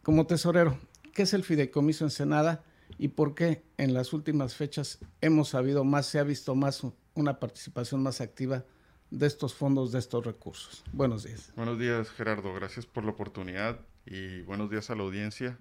Como 0.03 0.27
tesorero, 0.27 0.77
¿qué 1.13 1.22
es 1.22 1.34
el 1.34 1.46
fideicomiso 1.46 2.03
Ensenada 2.03 2.65
y 2.98 3.08
por 3.08 3.36
qué 3.36 3.63
en 3.77 3.94
las 3.94 4.12
últimas 4.12 4.53
fechas 4.53 5.00
hemos 5.22 5.48
sabido 5.48 5.86
más, 5.86 6.08
se 6.08 6.20
ha 6.20 6.24
visto 6.24 6.56
más 6.56 6.82
una 7.13 7.39
participación 7.39 8.03
más 8.03 8.20
activa 8.20 8.65
de 9.11 9.27
estos 9.27 9.53
fondos, 9.53 9.91
de 9.91 9.99
estos 9.99 10.25
recursos. 10.25 10.83
Buenos 10.91 11.23
días. 11.23 11.51
Buenos 11.55 11.79
días, 11.79 12.09
Gerardo. 12.09 12.53
Gracias 12.53 12.85
por 12.85 13.03
la 13.03 13.11
oportunidad 13.11 13.79
y 14.05 14.41
buenos 14.41 14.69
días 14.69 14.89
a 14.89 14.95
la 14.95 15.03
audiencia. 15.03 15.57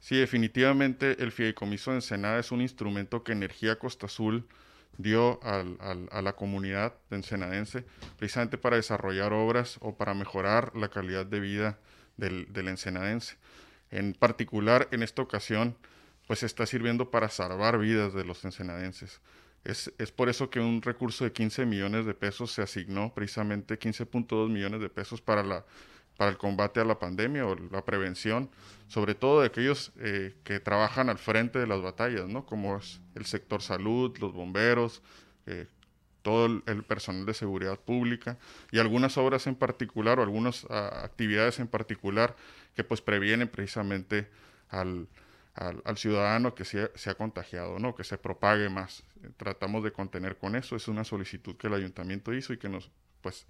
Sí, 0.00 0.16
definitivamente 0.16 1.22
el 1.22 1.32
fideicomiso 1.32 1.90
de 1.90 1.98
Ensenada 1.98 2.38
es 2.38 2.52
un 2.52 2.60
instrumento 2.60 3.22
que 3.24 3.32
Energía 3.32 3.78
Costa 3.78 4.06
Azul 4.06 4.46
dio 4.98 5.40
a 5.42 6.20
la 6.22 6.36
comunidad 6.36 6.94
de 7.10 7.16
ensenadense 7.16 7.84
precisamente 8.16 8.58
para 8.58 8.76
desarrollar 8.76 9.32
obras 9.32 9.78
o 9.80 9.96
para 9.96 10.14
mejorar 10.14 10.76
la 10.76 10.88
calidad 10.88 11.26
de 11.26 11.40
vida 11.40 11.78
del, 12.16 12.52
del 12.52 12.68
ensenadense. 12.68 13.36
En 13.90 14.14
particular, 14.14 14.88
en 14.92 15.02
esta 15.02 15.22
ocasión, 15.22 15.76
pues 16.26 16.42
está 16.42 16.66
sirviendo 16.66 17.10
para 17.10 17.28
salvar 17.28 17.78
vidas 17.78 18.14
de 18.14 18.24
los 18.24 18.44
ensenadenses. 18.44 19.20
Es, 19.64 19.90
por 20.14 20.28
eso 20.28 20.50
que 20.50 20.60
un 20.60 20.82
recurso 20.82 21.24
de 21.24 21.32
15 21.32 21.64
millones 21.64 22.04
de 22.04 22.12
pesos 22.12 22.52
se 22.52 22.60
asignó, 22.60 23.14
precisamente 23.14 23.78
15.2 23.78 24.50
millones 24.50 24.80
de 24.80 24.90
pesos 24.90 25.22
para, 25.22 25.42
la, 25.42 25.64
para 26.18 26.30
el 26.30 26.36
combate 26.36 26.80
a 26.80 26.84
la 26.84 26.98
pandemia 26.98 27.46
o 27.46 27.56
la 27.56 27.82
prevención, 27.82 28.50
sobre 28.88 29.14
todo 29.14 29.40
de 29.40 29.46
aquellos 29.46 29.92
eh, 30.00 30.34
que 30.44 30.60
trabajan 30.60 31.08
al 31.08 31.18
frente 31.18 31.58
de 31.58 31.66
las 31.66 31.80
batallas, 31.80 32.28
¿no? 32.28 32.44
como 32.44 32.76
es 32.76 33.00
el 33.14 33.24
sector 33.24 33.62
salud, 33.62 34.14
los 34.18 34.34
bomberos, 34.34 35.02
eh, 35.46 35.66
todo 36.20 36.46
el, 36.46 36.84
personal 36.84 37.24
de 37.24 37.34
seguridad 37.34 37.78
pública 37.78 38.38
y 38.70 38.78
algunas 38.78 39.16
obras 39.16 39.46
en 39.46 39.54
particular 39.54 40.18
o 40.18 40.22
algunas 40.22 40.66
ah, 40.70 41.02
actividades 41.04 41.58
en 41.58 41.68
particular 41.68 42.36
que 42.74 42.84
pues 42.84 43.00
previenen 43.00 43.48
precisamente 43.48 44.28
al, 44.68 45.06
al, 45.54 45.96
ciudadano 45.96 46.54
que 46.54 46.64
se, 46.64 46.90
se, 46.94 47.10
ha 47.10 47.14
contagiado, 47.14 47.78
¿no? 47.78 47.94
que 47.94 48.04
se 48.04 48.18
propague 48.18 48.68
más. 48.68 49.04
Tratamos 49.36 49.84
de 49.84 49.92
contener 49.92 50.36
con 50.36 50.56
eso. 50.56 50.76
Es 50.76 50.88
una 50.88 51.04
solicitud 51.04 51.56
que 51.56 51.68
el 51.68 51.74
ayuntamiento 51.74 52.34
hizo 52.34 52.52
y 52.52 52.58
que 52.58 52.68
nos, 52.68 52.90
pues, 53.20 53.46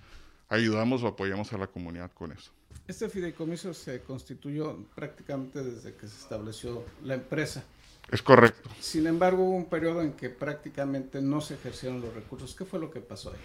ayudamos 0.48 1.02
o 1.02 1.08
apoyamos 1.08 1.52
a 1.52 1.58
la 1.58 1.66
comunidad 1.66 2.12
con 2.12 2.32
eso. 2.32 2.52
Este 2.86 3.08
fideicomiso 3.08 3.72
se 3.72 4.02
constituyó 4.02 4.76
prácticamente 4.94 5.62
desde 5.62 5.94
que 5.94 6.06
se 6.06 6.18
estableció 6.18 6.84
la 7.02 7.14
empresa. 7.14 7.64
Es 8.10 8.20
correcto. 8.20 8.68
Sin 8.80 9.06
embargo, 9.06 9.44
hubo 9.44 9.56
un 9.56 9.70
periodo 9.70 10.02
en 10.02 10.12
que 10.12 10.28
prácticamente 10.28 11.22
no 11.22 11.40
se 11.40 11.54
ejercieron 11.54 12.02
los 12.02 12.12
recursos. 12.12 12.54
¿Qué 12.54 12.66
fue 12.66 12.78
lo 12.78 12.90
que 12.90 13.00
pasó 13.00 13.30
ahí? 13.30 13.38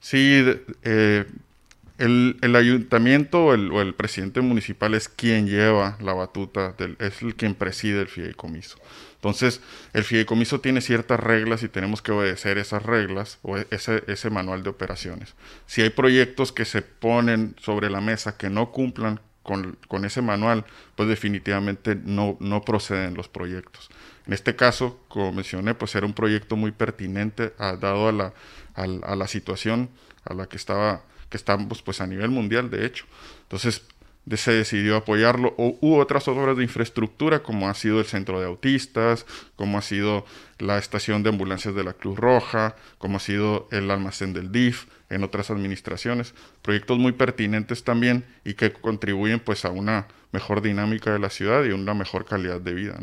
Sí, 0.00 0.42
eh, 0.82 1.26
el, 1.98 2.56
ayuntamiento 2.56 3.46
o 3.46 3.54
el, 3.54 3.94
presidente 3.94 4.40
municipal 4.40 4.94
es 4.94 5.08
quien 5.08 5.48
lleva 5.48 5.98
la 6.00 6.14
batuta, 6.14 6.72
del, 6.78 6.96
es 7.00 7.22
el 7.22 7.34
quien 7.34 7.54
preside 7.54 8.00
el 8.00 8.08
fideicomiso. 8.08 8.78
Entonces, 9.16 9.60
el 9.92 10.04
fideicomiso 10.04 10.60
tiene 10.60 10.80
ciertas 10.80 11.18
reglas 11.18 11.64
y 11.64 11.68
tenemos 11.68 12.00
que 12.00 12.12
obedecer 12.12 12.56
esas 12.56 12.84
reglas 12.84 13.38
o 13.42 13.56
ese, 13.56 14.04
ese 14.06 14.30
manual 14.30 14.62
de 14.62 14.70
operaciones. 14.70 15.34
Si 15.66 15.82
hay 15.82 15.90
proyectos 15.90 16.52
que 16.52 16.64
se 16.64 16.82
ponen 16.82 17.56
sobre 17.60 17.90
la 17.90 18.00
mesa 18.00 18.36
que 18.36 18.48
no 18.48 18.70
cumplan 18.70 19.20
con, 19.42 19.76
con, 19.88 20.04
ese 20.04 20.22
manual, 20.22 20.66
pues 20.94 21.08
definitivamente 21.08 21.96
no, 21.96 22.36
no 22.38 22.62
proceden 22.62 23.14
los 23.14 23.28
proyectos. 23.28 23.90
En 24.26 24.34
este 24.34 24.54
caso, 24.54 25.00
como 25.08 25.32
mencioné, 25.32 25.74
pues 25.74 25.94
era 25.94 26.06
un 26.06 26.12
proyecto 26.12 26.54
muy 26.54 26.70
pertinente 26.70 27.54
dado 27.58 28.08
a 28.08 28.12
la, 28.12 28.34
a, 28.74 29.16
la 29.16 29.26
situación 29.26 29.88
a 30.24 30.34
la 30.34 30.46
que 30.46 30.58
estaba 30.58 31.02
que 31.28 31.36
estamos 31.36 31.82
pues 31.82 32.00
a 32.00 32.06
nivel 32.06 32.30
mundial 32.30 32.70
de 32.70 32.86
hecho. 32.86 33.04
Entonces, 33.42 33.82
se 34.36 34.52
decidió 34.52 34.96
apoyarlo. 34.96 35.54
O, 35.56 35.78
hubo 35.80 35.98
otras 35.98 36.28
obras 36.28 36.56
de 36.56 36.62
infraestructura, 36.62 37.42
como 37.42 37.68
ha 37.68 37.74
sido 37.74 38.00
el 38.00 38.06
centro 38.06 38.40
de 38.40 38.46
autistas, 38.46 39.24
como 39.56 39.78
ha 39.78 39.82
sido 39.82 40.26
la 40.58 40.78
estación 40.78 41.22
de 41.22 41.30
ambulancias 41.30 41.74
de 41.74 41.84
la 41.84 41.94
Cruz 41.94 42.18
Roja, 42.18 42.76
como 42.98 43.16
ha 43.16 43.20
sido 43.20 43.68
el 43.70 43.90
almacén 43.90 44.32
del 44.32 44.52
DIF, 44.52 44.86
en 45.08 45.24
otras 45.24 45.50
administraciones. 45.50 46.34
Proyectos 46.62 46.98
muy 46.98 47.12
pertinentes 47.12 47.84
también 47.84 48.24
y 48.44 48.54
que 48.54 48.72
contribuyen 48.72 49.40
pues 49.40 49.64
a 49.64 49.70
una 49.70 50.06
mejor 50.32 50.60
dinámica 50.60 51.12
de 51.12 51.18
la 51.18 51.30
ciudad 51.30 51.64
y 51.64 51.70
una 51.70 51.94
mejor 51.94 52.26
calidad 52.26 52.60
de 52.60 52.74
vida. 52.74 52.98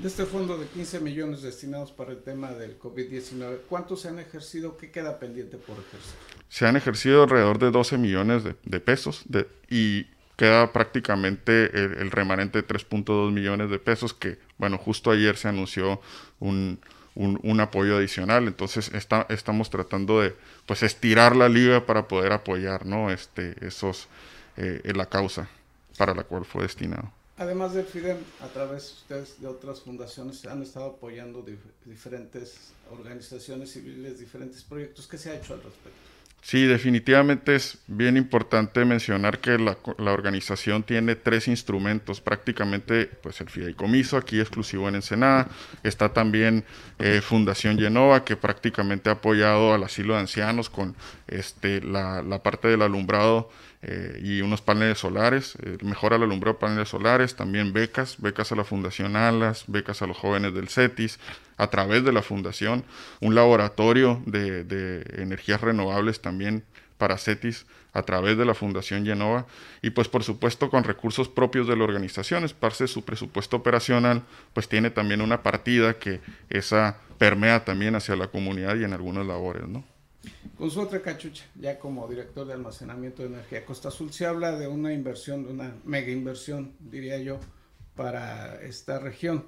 De 0.00 0.08
este 0.08 0.24
fondo 0.24 0.56
de 0.56 0.66
15 0.66 1.00
millones 1.00 1.42
destinados 1.42 1.92
para 1.92 2.12
el 2.12 2.22
tema 2.22 2.52
del 2.52 2.78
COVID-19, 2.78 3.58
¿cuántos 3.68 4.00
se 4.00 4.08
han 4.08 4.18
ejercido? 4.18 4.78
¿Qué 4.78 4.90
queda 4.90 5.18
pendiente 5.18 5.58
por 5.58 5.76
ejercer? 5.76 6.14
Se 6.48 6.66
han 6.66 6.74
ejercido 6.76 7.24
alrededor 7.24 7.58
de 7.58 7.70
12 7.70 7.98
millones 7.98 8.42
de, 8.44 8.80
pesos 8.80 9.24
y 9.68 10.06
queda 10.36 10.72
prácticamente 10.72 11.66
el, 11.76 12.10
remanente 12.10 12.62
de 12.62 12.66
3.2 12.66 13.30
millones 13.30 13.68
de 13.68 13.78
pesos 13.78 14.14
que, 14.14 14.38
bueno, 14.56 14.78
justo 14.78 15.10
ayer 15.10 15.36
se 15.36 15.48
anunció 15.48 16.00
un, 16.38 16.80
un, 17.14 17.60
apoyo 17.60 17.98
adicional, 17.98 18.48
entonces 18.48 18.90
estamos 19.28 19.68
tratando 19.68 20.22
de 20.22 20.34
pues 20.64 20.82
estirar 20.82 21.36
la 21.36 21.50
liga 21.50 21.84
para 21.84 22.08
poder 22.08 22.32
apoyar, 22.32 22.86
¿no? 22.86 23.10
Este, 23.10 23.54
esos, 23.60 24.08
eh, 24.56 24.80
la 24.96 25.04
causa 25.04 25.50
para 25.98 26.14
la 26.14 26.24
cual 26.24 26.46
fue 26.46 26.62
destinado. 26.62 27.19
Además 27.40 27.72
del 27.72 27.86
FIDEM, 27.86 28.18
a 28.42 28.48
través 28.48 28.82
de 29.08 29.14
ustedes 29.14 29.40
de 29.40 29.46
otras 29.48 29.80
fundaciones 29.80 30.44
han 30.44 30.60
estado 30.60 30.90
apoyando 30.90 31.42
diferentes 31.86 32.74
organizaciones 32.90 33.72
civiles, 33.72 34.20
diferentes 34.20 34.62
proyectos. 34.62 35.06
¿Qué 35.06 35.16
se 35.16 35.30
ha 35.30 35.36
hecho 35.36 35.54
al 35.54 35.62
respecto? 35.62 35.98
Sí, 36.42 36.66
definitivamente 36.66 37.54
es 37.54 37.78
bien 37.86 38.18
importante 38.18 38.84
mencionar 38.84 39.38
que 39.38 39.56
la, 39.56 39.78
organización 40.12 40.82
tiene 40.82 41.16
tres 41.16 41.48
instrumentos, 41.48 42.20
prácticamente 42.20 43.06
pues 43.06 43.40
el 43.40 43.48
fideicomiso 43.48 44.18
aquí 44.18 44.38
exclusivo 44.38 44.88
en 44.88 44.96
Ensenada, 44.96 45.48
está 45.82 46.12
también 46.12 46.64
eh, 46.98 47.22
Fundación 47.22 47.78
Genova 47.78 48.22
que 48.22 48.36
prácticamente 48.36 49.08
ha 49.08 49.14
apoyado 49.14 49.72
al 49.72 49.82
asilo 49.82 50.12
de 50.12 50.20
ancianos 50.20 50.68
con 50.68 50.94
este, 51.26 51.80
la, 51.80 52.20
la 52.20 52.42
parte 52.42 52.68
del 52.68 52.82
alumbrado 52.82 53.50
eh, 53.82 54.20
y 54.22 54.42
unos 54.42 54.60
paneles 54.60 54.98
solares, 54.98 55.56
eh, 55.62 55.78
mejora 55.82 56.16
el 56.16 56.22
alumbrado 56.22 56.58
paneles 56.58 56.90
solares, 56.90 57.34
también 57.34 57.72
becas, 57.72 58.20
becas 58.20 58.52
a 58.52 58.56
la 58.56 58.64
Fundación 58.64 59.16
Alas, 59.16 59.64
becas 59.68 60.02
a 60.02 60.06
los 60.06 60.16
jóvenes 60.16 60.52
del 60.52 60.68
CETIS, 60.68 61.18
a 61.56 61.68
través 61.68 62.04
de 62.04 62.12
la 62.12 62.22
Fundación, 62.22 62.84
un 63.20 63.34
laboratorio 63.34 64.22
de, 64.26 64.64
de 64.64 65.22
energías 65.22 65.60
renovables 65.60 66.20
también 66.20 66.64
para 66.98 67.16
CETIS 67.16 67.66
a 67.92 68.02
través 68.02 68.36
de 68.36 68.44
la 68.44 68.54
Fundación 68.54 69.04
Genova 69.04 69.46
y 69.82 69.90
pues 69.90 70.08
por 70.08 70.22
supuesto 70.22 70.70
con 70.70 70.84
recursos 70.84 71.28
propios 71.28 71.66
de 71.66 71.76
la 71.76 71.84
organización, 71.84 72.44
es 72.44 72.52
parte 72.52 72.84
de 72.84 72.88
su 72.88 73.04
presupuesto 73.04 73.56
operacional, 73.56 74.22
pues 74.52 74.68
tiene 74.68 74.90
también 74.90 75.20
una 75.22 75.42
partida 75.42 75.94
que 75.94 76.20
esa 76.50 76.98
permea 77.18 77.64
también 77.64 77.96
hacia 77.96 78.14
la 78.16 78.28
comunidad 78.28 78.76
y 78.76 78.84
en 78.84 78.92
algunas 78.92 79.26
labores, 79.26 79.66
¿no? 79.66 79.84
Con 80.58 80.70
su 80.70 80.80
otra 80.80 81.00
cachucha, 81.00 81.44
ya 81.54 81.78
como 81.78 82.06
director 82.06 82.46
de 82.46 82.52
almacenamiento 82.52 83.22
de 83.22 83.28
energía 83.28 83.64
Costa 83.64 83.88
Azul, 83.88 84.12
se 84.12 84.26
habla 84.26 84.58
de 84.58 84.68
una 84.68 84.92
inversión, 84.92 85.44
de 85.44 85.52
una 85.52 85.74
mega 85.84 86.10
inversión, 86.10 86.74
diría 86.78 87.18
yo, 87.18 87.40
para 87.96 88.60
esta 88.62 88.98
región. 88.98 89.46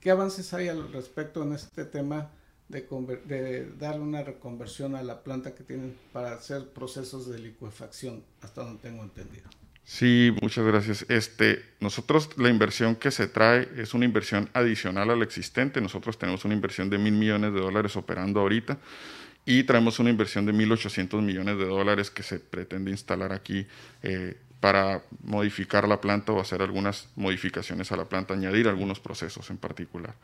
¿Qué 0.00 0.10
avances 0.10 0.54
hay 0.54 0.68
al 0.68 0.92
respecto 0.92 1.42
en 1.42 1.52
este 1.52 1.84
tema 1.84 2.30
de, 2.68 2.82
de 3.26 3.70
darle 3.78 4.00
una 4.00 4.22
reconversión 4.22 4.96
a 4.96 5.02
la 5.02 5.22
planta 5.22 5.54
que 5.54 5.64
tienen 5.64 5.96
para 6.12 6.32
hacer 6.32 6.70
procesos 6.70 7.28
de 7.30 7.38
licuefacción, 7.38 8.24
hasta 8.40 8.62
donde 8.62 8.82
tengo 8.82 9.02
entendido? 9.02 9.48
Sí, 9.84 10.34
muchas 10.40 10.64
gracias. 10.64 11.04
Este, 11.10 11.62
nosotros 11.80 12.30
la 12.38 12.48
inversión 12.48 12.96
que 12.96 13.10
se 13.10 13.28
trae 13.28 13.68
es 13.76 13.92
una 13.92 14.06
inversión 14.06 14.48
adicional 14.54 15.10
a 15.10 15.16
la 15.16 15.24
existente. 15.24 15.82
Nosotros 15.82 16.18
tenemos 16.18 16.44
una 16.46 16.54
inversión 16.54 16.88
de 16.88 16.96
mil 16.96 17.12
millones 17.12 17.52
de 17.52 17.60
dólares 17.60 17.94
operando 17.96 18.40
ahorita 18.40 18.78
y 19.46 19.64
traemos 19.64 19.98
una 19.98 20.10
inversión 20.10 20.46
de 20.46 20.52
1.800 20.52 21.20
millones 21.20 21.58
de 21.58 21.66
dólares 21.66 22.10
que 22.10 22.22
se 22.22 22.38
pretende 22.40 22.90
instalar 22.90 23.32
aquí 23.32 23.66
eh, 24.02 24.36
para 24.60 25.02
modificar 25.22 25.86
la 25.86 26.00
planta 26.00 26.32
o 26.32 26.40
hacer 26.40 26.62
algunas 26.62 27.08
modificaciones 27.16 27.92
a 27.92 27.96
la 27.96 28.06
planta, 28.06 28.32
añadir 28.34 28.68
algunos 28.68 29.00
procesos 29.00 29.50
en 29.50 29.58
particular. 29.58 30.14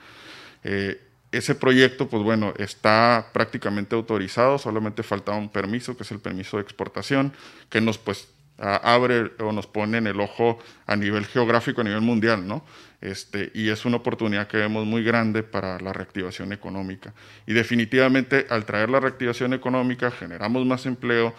Eh, 0.65 1.01
ese 1.33 1.55
proyecto, 1.55 2.09
pues 2.09 2.23
bueno, 2.23 2.55
está 2.57 3.29
prácticamente 3.33 3.95
autorizado, 3.95 4.59
solamente 4.59 5.03
falta 5.03 5.33
un 5.33 5.49
permiso, 5.49 5.97
que 5.97 6.03
es 6.03 6.11
el 6.11 6.19
permiso 6.19 6.57
de 6.57 6.63
exportación, 6.63 7.33
que 7.69 7.81
nos 7.81 7.99
pues 7.99 8.29
abre 8.61 9.33
o 9.39 9.53
nos 9.53 9.67
pone 9.67 9.99
en 9.99 10.07
el 10.07 10.21
ojo 10.21 10.59
a 10.87 10.97
nivel 10.97 11.25
geográfico, 11.27 11.81
a 11.81 11.85
nivel 11.85 12.03
mundial, 12.03 12.47
¿no? 12.47 12.65
Este, 13.01 13.51
y 13.55 13.71
es 13.71 13.87
una 13.87 13.97
oportunidad 13.97 14.47
que 14.47 14.59
vemos 14.59 14.85
muy 14.85 15.03
grande 15.03 15.43
para 15.43 15.81
la 15.81 15.93
reactivación 15.93 16.53
económica. 16.53 17.15
Y 17.47 17.55
definitivamente 17.55 18.47
al 18.51 18.67
traer 18.67 18.91
la 18.91 19.01
reactivación 19.01 19.55
económica 19.55 20.11
generamos 20.11 20.67
más 20.67 20.85
empleo, 20.85 21.35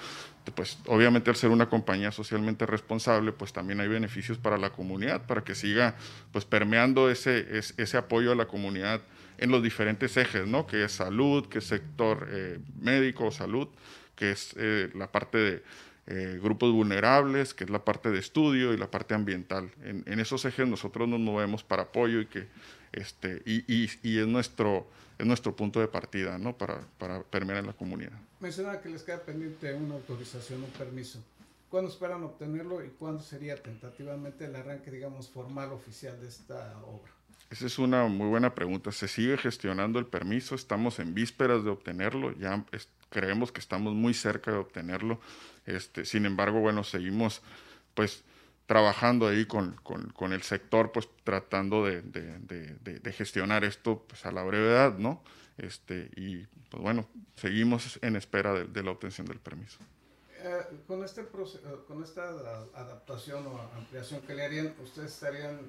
pues 0.55 0.79
obviamente 0.87 1.29
al 1.29 1.35
ser 1.35 1.51
una 1.51 1.69
compañía 1.69 2.11
socialmente 2.11 2.65
responsable, 2.65 3.31
pues 3.31 3.53
también 3.53 3.79
hay 3.79 3.87
beneficios 3.87 4.39
para 4.39 4.57
la 4.57 4.71
comunidad, 4.71 5.27
para 5.27 5.43
que 5.43 5.53
siga 5.53 5.95
pues 6.31 6.45
permeando 6.45 7.11
ese, 7.11 7.59
ese, 7.77 7.97
apoyo 7.97 8.31
a 8.31 8.35
la 8.35 8.47
comunidad 8.47 9.01
en 9.37 9.51
los 9.51 9.61
diferentes 9.61 10.17
ejes, 10.17 10.47
¿no? 10.47 10.65
Que 10.65 10.83
es 10.83 10.93
salud, 10.93 11.47
que 11.47 11.59
es 11.59 11.65
sector 11.65 12.27
eh, 12.31 12.59
médico, 12.79 13.29
salud, 13.29 13.67
que 14.15 14.31
es 14.31 14.55
eh, 14.57 14.89
la 14.95 15.11
parte 15.11 15.37
de 15.37 15.63
eh, 16.07 16.39
grupos 16.41 16.71
vulnerables, 16.71 17.53
que 17.53 17.63
es 17.63 17.69
la 17.69 17.85
parte 17.85 18.09
de 18.09 18.19
estudio 18.19 18.73
y 18.73 18.77
la 18.77 18.89
parte 18.89 19.13
ambiental. 19.13 19.71
En, 19.83 20.19
esos 20.19 20.45
ejes 20.45 20.67
nosotros 20.67 21.07
nos 21.07 21.19
movemos 21.19 21.63
para 21.63 21.83
apoyo 21.83 22.21
y 22.21 22.25
que 22.25 22.47
este, 22.91 23.41
y, 23.45 23.63
y, 23.73 23.89
y, 24.03 24.19
es 24.19 24.27
nuestro 24.27 24.87
es 25.21 25.27
nuestro 25.27 25.55
punto 25.55 25.79
de 25.79 25.87
partida 25.87 26.37
¿no? 26.37 26.57
para, 26.57 26.81
para 26.97 27.21
permear 27.21 27.59
en 27.59 27.67
la 27.67 27.73
comunidad. 27.73 28.19
Mencionaba 28.39 28.81
que 28.81 28.89
les 28.89 29.03
queda 29.03 29.19
pendiente 29.19 29.73
una 29.73 29.93
autorización, 29.95 30.63
un 30.63 30.71
permiso. 30.71 31.19
¿Cuándo 31.69 31.89
esperan 31.89 32.23
obtenerlo 32.23 32.83
y 32.83 32.89
cuándo 32.89 33.21
sería 33.21 33.55
tentativamente 33.55 34.45
el 34.45 34.55
arranque, 34.55 34.91
digamos, 34.91 35.29
formal, 35.29 35.71
oficial 35.71 36.19
de 36.19 36.27
esta 36.27 36.75
obra? 36.85 37.11
Esa 37.49 37.65
es 37.65 37.79
una 37.79 38.05
muy 38.05 38.27
buena 38.27 38.55
pregunta. 38.55 38.91
Se 38.91 39.07
sigue 39.07 39.37
gestionando 39.37 39.99
el 39.99 40.05
permiso, 40.05 40.55
estamos 40.55 40.99
en 40.99 41.13
vísperas 41.13 41.63
de 41.63 41.69
obtenerlo, 41.69 42.31
ya 42.37 42.63
creemos 43.09 43.51
que 43.51 43.59
estamos 43.59 43.93
muy 43.93 44.13
cerca 44.13 44.51
de 44.51 44.57
obtenerlo. 44.57 45.19
Este, 45.65 46.05
sin 46.05 46.25
embargo, 46.25 46.59
bueno, 46.59 46.83
seguimos 46.83 47.41
pues 47.93 48.23
trabajando 48.65 49.27
ahí 49.27 49.45
con, 49.45 49.73
con, 49.83 50.31
el 50.31 50.43
sector, 50.43 50.93
pues 50.93 51.09
tratando 51.25 51.85
de, 51.85 52.01
de, 52.01 52.39
de, 52.39 53.11
gestionar 53.11 53.65
esto 53.65 54.05
pues, 54.07 54.25
a 54.25 54.31
la 54.31 54.43
brevedad, 54.43 54.97
¿no? 54.97 55.21
Este, 55.57 56.09
y 56.15 56.45
pues 56.69 56.81
bueno, 56.81 57.05
seguimos 57.35 57.99
en 58.01 58.15
espera 58.15 58.53
de, 58.53 58.83
la 58.83 58.91
obtención 58.91 59.27
del 59.27 59.39
permiso. 59.39 59.77
Eh, 60.37 60.61
con, 60.87 61.03
este 61.03 61.27
con 61.85 62.01
esta 62.01 62.29
adaptación 62.73 63.45
o 63.45 63.59
ampliación 63.75 64.21
que 64.21 64.33
le 64.33 64.45
harían, 64.45 64.73
ustedes 64.81 65.11
estarían 65.11 65.59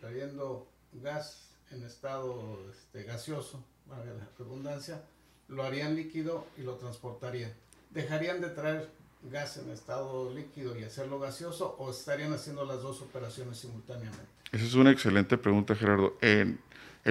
trayendo 0.00 0.66
gas 0.92 1.50
en 1.70 1.82
estado 1.82 2.58
este, 2.70 3.02
gaseoso, 3.04 3.64
valga 3.86 4.12
la 4.14 4.28
redundancia, 4.38 5.02
lo 5.48 5.62
harían 5.62 5.94
líquido 5.94 6.46
y 6.56 6.62
lo 6.62 6.76
transportarían. 6.76 7.52
Dejarían 7.90 8.40
de 8.40 8.50
traer 8.50 8.90
gas 9.22 9.56
en 9.56 9.70
estado 9.70 10.32
líquido 10.32 10.78
y 10.78 10.84
hacerlo 10.84 11.18
gaseoso 11.18 11.76
o 11.78 11.90
estarían 11.90 12.32
haciendo 12.32 12.64
las 12.64 12.82
dos 12.82 13.00
operaciones 13.02 13.58
simultáneamente? 13.58 14.26
Esa 14.52 14.64
es 14.64 14.74
una 14.74 14.90
excelente 14.90 15.36
pregunta, 15.36 15.74
Gerardo. 15.74 16.16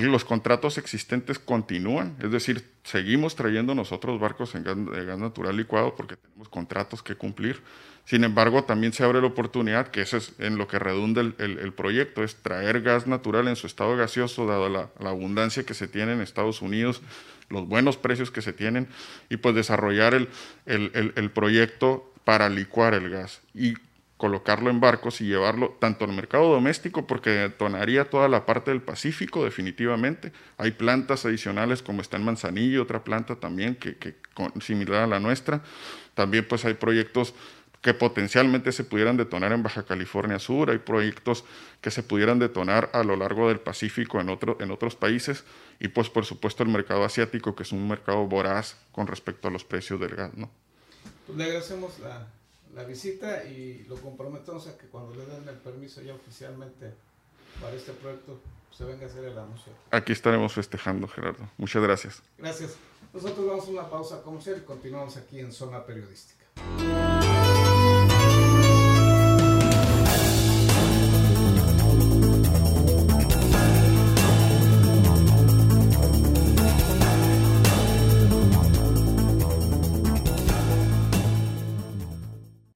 Los 0.05 0.25
contratos 0.25 0.77
existentes 0.77 1.39
continúan, 1.39 2.15
es 2.21 2.31
decir, 2.31 2.63
seguimos 2.83 3.35
trayendo 3.35 3.73
nosotros 3.73 4.19
barcos 4.19 4.53
en 4.55 4.63
gas, 4.63 4.77
natural 4.77 5.57
licuado 5.57 5.95
porque 5.95 6.15
tenemos 6.15 6.49
contratos 6.49 7.01
que 7.01 7.15
cumplir. 7.15 7.61
Sin 8.05 8.23
embargo, 8.23 8.63
también 8.63 8.93
se 8.93 9.03
abre 9.03 9.19
la 9.19 9.27
oportunidad, 9.27 9.87
que 9.89 10.01
eso 10.01 10.17
es 10.17 10.33
en 10.39 10.57
lo 10.57 10.67
que 10.67 10.79
redunda 10.79 11.21
el, 11.21 11.73
proyecto, 11.73 12.23
es 12.23 12.35
traer 12.37 12.81
gas 12.81 13.07
natural 13.07 13.47
en 13.49 13.57
su 13.57 13.67
estado 13.67 13.97
gaseoso, 13.97 14.45
dado 14.45 14.69
la, 14.69 14.89
la 14.99 15.09
abundancia 15.09 15.65
que 15.65 15.73
se 15.73 15.87
tiene 15.87 16.13
en 16.13 16.21
Estados 16.21 16.61
Unidos 16.61 17.01
los 17.49 17.67
buenos 17.67 17.97
precios 17.97 18.31
que 18.31 18.41
se 18.41 18.53
tienen 18.53 18.87
y 19.29 19.37
pues 19.37 19.55
desarrollar 19.55 20.13
el, 20.13 20.29
el, 20.65 21.31
proyecto 21.31 22.11
para 22.23 22.49
licuar 22.49 22.93
el 22.93 23.09
gas 23.09 23.41
y 23.53 23.75
colocarlo 24.17 24.69
en 24.69 24.79
barcos 24.79 25.21
y 25.21 25.25
llevarlo 25.25 25.77
tanto 25.79 26.05
al 26.05 26.11
mercado 26.11 26.51
doméstico 26.51 27.05
porque 27.05 27.29
detonaría 27.29 28.09
toda 28.09 28.27
la 28.27 28.45
parte 28.45 28.71
del 28.71 28.81
Pacífico 28.81 29.45
definitivamente. 29.45 30.31
Hay 30.57 30.71
plantas 30.71 31.25
adicionales 31.25 31.83
como 31.83 32.01
está 32.01 32.17
en 32.17 32.25
Manzanillo, 32.25 32.83
otra 32.83 33.03
planta 33.03 33.35
también 33.35 33.75
que, 33.75 33.95
que 33.97 34.15
similar 34.59 35.03
a 35.03 35.07
la 35.07 35.19
nuestra. 35.19 35.61
También 36.15 36.47
pues 36.47 36.65
hay 36.65 36.73
proyectos 36.73 37.35
que 37.81 37.93
potencialmente 37.93 38.71
se 38.71 38.83
pudieran 38.83 39.17
detonar 39.17 39.51
en 39.51 39.61
Baja 39.61 39.83
California 39.83 40.39
Sur, 40.39 40.71
hay 40.71 40.79
proyectos 40.79 41.45
que 41.79 41.91
se 41.91 42.01
pudieran 42.01 42.39
detonar 42.39 42.89
a 42.93 43.03
lo 43.03 43.15
largo 43.15 43.47
del 43.47 43.59
Pacífico 43.59 44.19
en, 44.19 44.29
otro, 44.29 44.57
en 44.59 44.71
otros 44.71 44.95
países 44.95 45.43
y 45.79 45.89
pues 45.89 46.09
por 46.09 46.25
supuesto 46.25 46.63
el 46.63 46.69
mercado 46.69 47.03
asiático 47.03 47.55
que 47.55 47.61
es 47.63 47.71
un 47.71 47.87
mercado 47.87 48.25
voraz 48.25 48.77
con 48.91 49.05
respecto 49.05 49.47
a 49.47 49.51
los 49.51 49.63
precios 49.63 49.99
del 49.99 50.15
gas. 50.15 50.33
¿no? 50.35 50.49
Pues 51.27 51.37
le 51.37 51.43
agradecemos 51.43 51.99
la, 51.99 52.27
la 52.77 52.83
visita 52.83 53.43
y 53.43 53.85
lo 53.89 53.95
comprometemos 53.95 54.67
a 54.67 54.77
que 54.77 54.85
cuando 54.85 55.15
le 55.15 55.25
den 55.25 55.49
el 55.49 55.55
permiso 55.55 55.99
ya 56.03 56.13
oficialmente 56.13 56.93
para 57.59 57.75
este 57.75 57.91
proyecto 57.91 58.39
se 58.71 58.85
venga 58.85 59.07
a 59.07 59.09
hacer 59.09 59.25
el 59.25 59.37
anuncio. 59.37 59.73
Aquí 59.89 60.11
estaremos 60.11 60.53
festejando, 60.53 61.07
Gerardo. 61.07 61.49
Muchas 61.57 61.81
gracias. 61.81 62.21
Gracias. 62.37 62.75
Nosotros 63.11 63.47
vamos 63.47 63.67
a 63.67 63.71
una 63.71 63.89
pausa 63.89 64.21
comercial 64.21 64.57
y 64.61 64.65
continuamos 64.65 65.17
aquí 65.17 65.39
en 65.39 65.51
Zona 65.51 65.83
Periodística. 65.83 66.45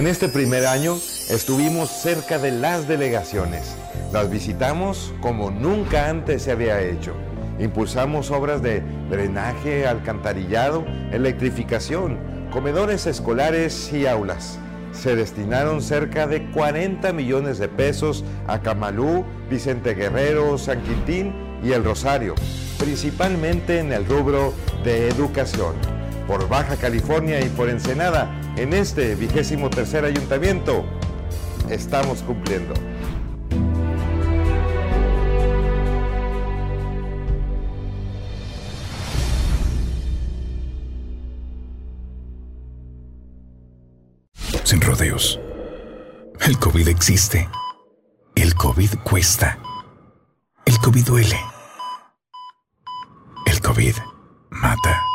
En 0.00 0.06
este 0.06 0.30
primer 0.30 0.64
año 0.64 0.96
estuvimos 1.28 1.90
cerca 1.90 2.38
de 2.38 2.52
las 2.52 2.88
delegaciones. 2.88 3.76
Las 4.14 4.30
visitamos 4.30 5.12
como 5.20 5.50
nunca 5.50 6.08
antes 6.08 6.44
se 6.44 6.52
había 6.52 6.80
hecho. 6.80 7.12
Impulsamos 7.58 8.30
obras 8.30 8.62
de 8.62 8.82
drenaje, 9.10 9.86
alcantarillado, 9.86 10.86
electrificación, 11.12 12.18
comedores 12.50 13.06
escolares 13.06 13.92
y 13.92 14.06
aulas. 14.06 14.58
Se 14.92 15.16
destinaron 15.16 15.82
cerca 15.82 16.26
de 16.26 16.50
40 16.50 17.12
millones 17.12 17.58
de 17.58 17.68
pesos 17.68 18.24
a 18.46 18.60
Camalú, 18.62 19.26
Vicente 19.50 19.92
Guerrero, 19.92 20.56
San 20.56 20.80
Quintín 20.80 21.34
y 21.62 21.72
El 21.72 21.84
Rosario, 21.84 22.36
principalmente 22.78 23.80
en 23.80 23.92
el 23.92 24.06
rubro 24.06 24.54
de 24.82 25.08
educación 25.08 25.99
por 26.30 26.48
Baja 26.48 26.76
California 26.76 27.40
y 27.40 27.48
por 27.48 27.68
Ensenada, 27.68 28.30
en 28.56 28.72
este 28.72 29.16
vigésimo 29.16 29.68
tercer 29.68 30.04
ayuntamiento, 30.04 30.84
estamos 31.68 32.22
cumpliendo. 32.22 32.72
Sin 44.62 44.80
rodeos. 44.82 45.40
El 46.46 46.60
COVID 46.60 46.86
existe. 46.86 47.48
El 48.36 48.54
COVID 48.54 48.90
cuesta. 49.02 49.58
El 50.64 50.78
COVID 50.78 51.04
duele. 51.04 51.40
El 53.46 53.60
COVID 53.60 53.96
mata. 54.50 55.09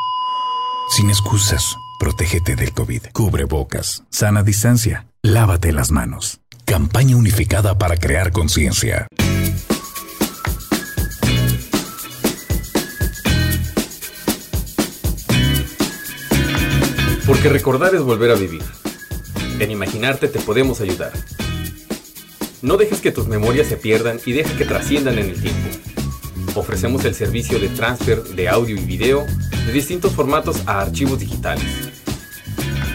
Sin 0.88 1.10
excusas, 1.10 1.76
protégete 1.98 2.54
del 2.54 2.72
COVID. 2.72 3.06
Cubre 3.12 3.44
bocas, 3.44 4.04
sana 4.08 4.42
distancia, 4.42 5.06
lávate 5.20 5.72
las 5.72 5.90
manos. 5.90 6.40
Campaña 6.64 7.16
unificada 7.16 7.76
para 7.76 7.96
crear 7.96 8.32
conciencia. 8.32 9.08
Porque 17.26 17.48
recordar 17.48 17.94
es 17.94 18.02
volver 18.02 18.30
a 18.30 18.34
vivir. 18.34 18.62
En 19.58 19.70
imaginarte 19.70 20.28
te 20.28 20.38
podemos 20.38 20.80
ayudar. 20.80 21.12
No 22.62 22.76
dejes 22.76 23.00
que 23.00 23.10
tus 23.10 23.26
memorias 23.26 23.66
se 23.66 23.76
pierdan 23.76 24.20
y 24.24 24.32
deja 24.32 24.56
que 24.56 24.64
trasciendan 24.64 25.18
en 25.18 25.30
el 25.30 25.42
tiempo. 25.42 25.95
Ofrecemos 26.56 27.04
el 27.04 27.14
servicio 27.14 27.58
de 27.58 27.68
transfer 27.68 28.22
de 28.22 28.48
audio 28.48 28.76
y 28.76 28.84
video 28.84 29.26
de 29.66 29.72
distintos 29.72 30.12
formatos 30.12 30.62
a 30.66 30.80
archivos 30.80 31.18
digitales. 31.18 31.66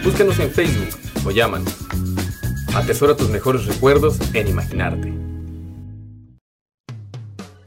Búscanos 0.03 0.39
en 0.39 0.49
Facebook 0.49 0.89
o 1.23 1.29
llámanos. 1.29 1.71
Atesora 2.73 3.15
tus 3.15 3.29
mejores 3.29 3.65
recuerdos 3.67 4.17
en 4.33 4.47
imaginarte. 4.47 5.20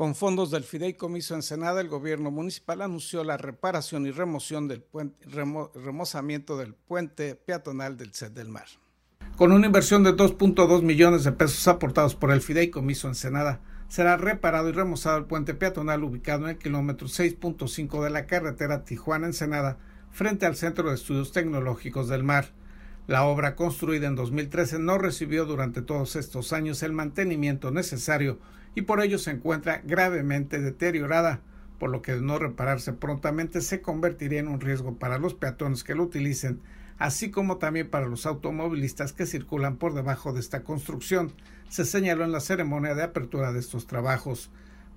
Con 0.00 0.14
fondos 0.14 0.50
del 0.50 0.64
Fideicomiso 0.64 1.34
Ensenada, 1.34 1.82
el 1.82 1.88
gobierno 1.90 2.30
municipal 2.30 2.80
anunció 2.80 3.22
la 3.22 3.36
reparación 3.36 4.06
y 4.06 4.10
remoción 4.10 4.66
del 4.66 4.82
remozamiento 5.74 6.56
del 6.56 6.72
puente 6.72 7.34
peatonal 7.34 7.98
del 7.98 8.14
Set 8.14 8.32
del 8.32 8.48
Mar. 8.48 8.64
Con 9.36 9.52
una 9.52 9.66
inversión 9.66 10.02
de 10.02 10.16
2.2 10.16 10.80
millones 10.80 11.24
de 11.24 11.32
pesos 11.32 11.68
aportados 11.68 12.14
por 12.14 12.30
el 12.30 12.40
Fideicomiso 12.40 13.08
Ensenada, 13.08 13.60
será 13.88 14.16
reparado 14.16 14.70
y 14.70 14.72
remozado 14.72 15.18
el 15.18 15.26
puente 15.26 15.52
peatonal 15.52 16.02
ubicado 16.02 16.44
en 16.44 16.52
el 16.52 16.58
kilómetro 16.58 17.06
6.5 17.06 18.02
de 18.02 18.08
la 18.08 18.24
carretera 18.24 18.86
Tijuana-Ensenada, 18.86 19.76
frente 20.10 20.46
al 20.46 20.56
Centro 20.56 20.88
de 20.88 20.94
Estudios 20.94 21.32
Tecnológicos 21.32 22.08
del 22.08 22.24
Mar. 22.24 22.54
La 23.06 23.24
obra 23.24 23.54
construida 23.54 24.06
en 24.06 24.16
2013 24.16 24.78
no 24.78 24.96
recibió 24.96 25.44
durante 25.44 25.82
todos 25.82 26.16
estos 26.16 26.54
años 26.54 26.82
el 26.82 26.94
mantenimiento 26.94 27.70
necesario 27.70 28.38
y 28.74 28.82
por 28.82 29.02
ello 29.02 29.18
se 29.18 29.32
encuentra 29.32 29.82
gravemente 29.84 30.60
deteriorada, 30.60 31.40
por 31.78 31.90
lo 31.90 32.02
que 32.02 32.12
de 32.12 32.22
no 32.22 32.38
repararse 32.38 32.92
prontamente 32.92 33.60
se 33.60 33.80
convertiría 33.80 34.40
en 34.40 34.48
un 34.48 34.60
riesgo 34.60 34.98
para 34.98 35.18
los 35.18 35.34
peatones 35.34 35.82
que 35.82 35.94
lo 35.94 36.04
utilicen, 36.04 36.60
así 36.98 37.30
como 37.30 37.56
también 37.56 37.88
para 37.88 38.06
los 38.06 38.26
automovilistas 38.26 39.12
que 39.12 39.26
circulan 39.26 39.76
por 39.76 39.94
debajo 39.94 40.32
de 40.32 40.40
esta 40.40 40.62
construcción, 40.62 41.32
se 41.68 41.84
señaló 41.84 42.24
en 42.24 42.32
la 42.32 42.40
ceremonia 42.40 42.94
de 42.94 43.02
apertura 43.02 43.52
de 43.52 43.60
estos 43.60 43.86
trabajos. 43.86 44.50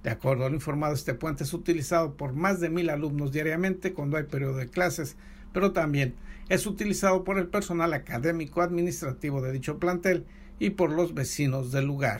De 0.03 0.09
acuerdo 0.09 0.45
al 0.45 0.53
informado, 0.53 0.93
este 0.93 1.13
puente 1.13 1.45
es 1.45 1.53
utilizado 1.53 2.17
por 2.17 2.33
más 2.33 2.59
de 2.59 2.69
mil 2.69 2.89
alumnos 2.89 3.31
diariamente 3.31 3.93
cuando 3.93 4.17
hay 4.17 4.23
periodo 4.23 4.57
de 4.57 4.67
clases, 4.67 5.15
pero 5.53 5.71
también 5.71 6.15
es 6.49 6.67
utilizado 6.67 7.23
por 7.23 7.37
el 7.37 7.47
personal 7.47 7.93
académico 7.93 8.61
administrativo 8.61 9.41
de 9.41 9.53
dicho 9.53 9.79
plantel 9.79 10.25
y 10.59 10.71
por 10.71 10.91
los 10.91 11.13
vecinos 11.13 11.71
del 11.71 11.85
lugar 11.85 12.19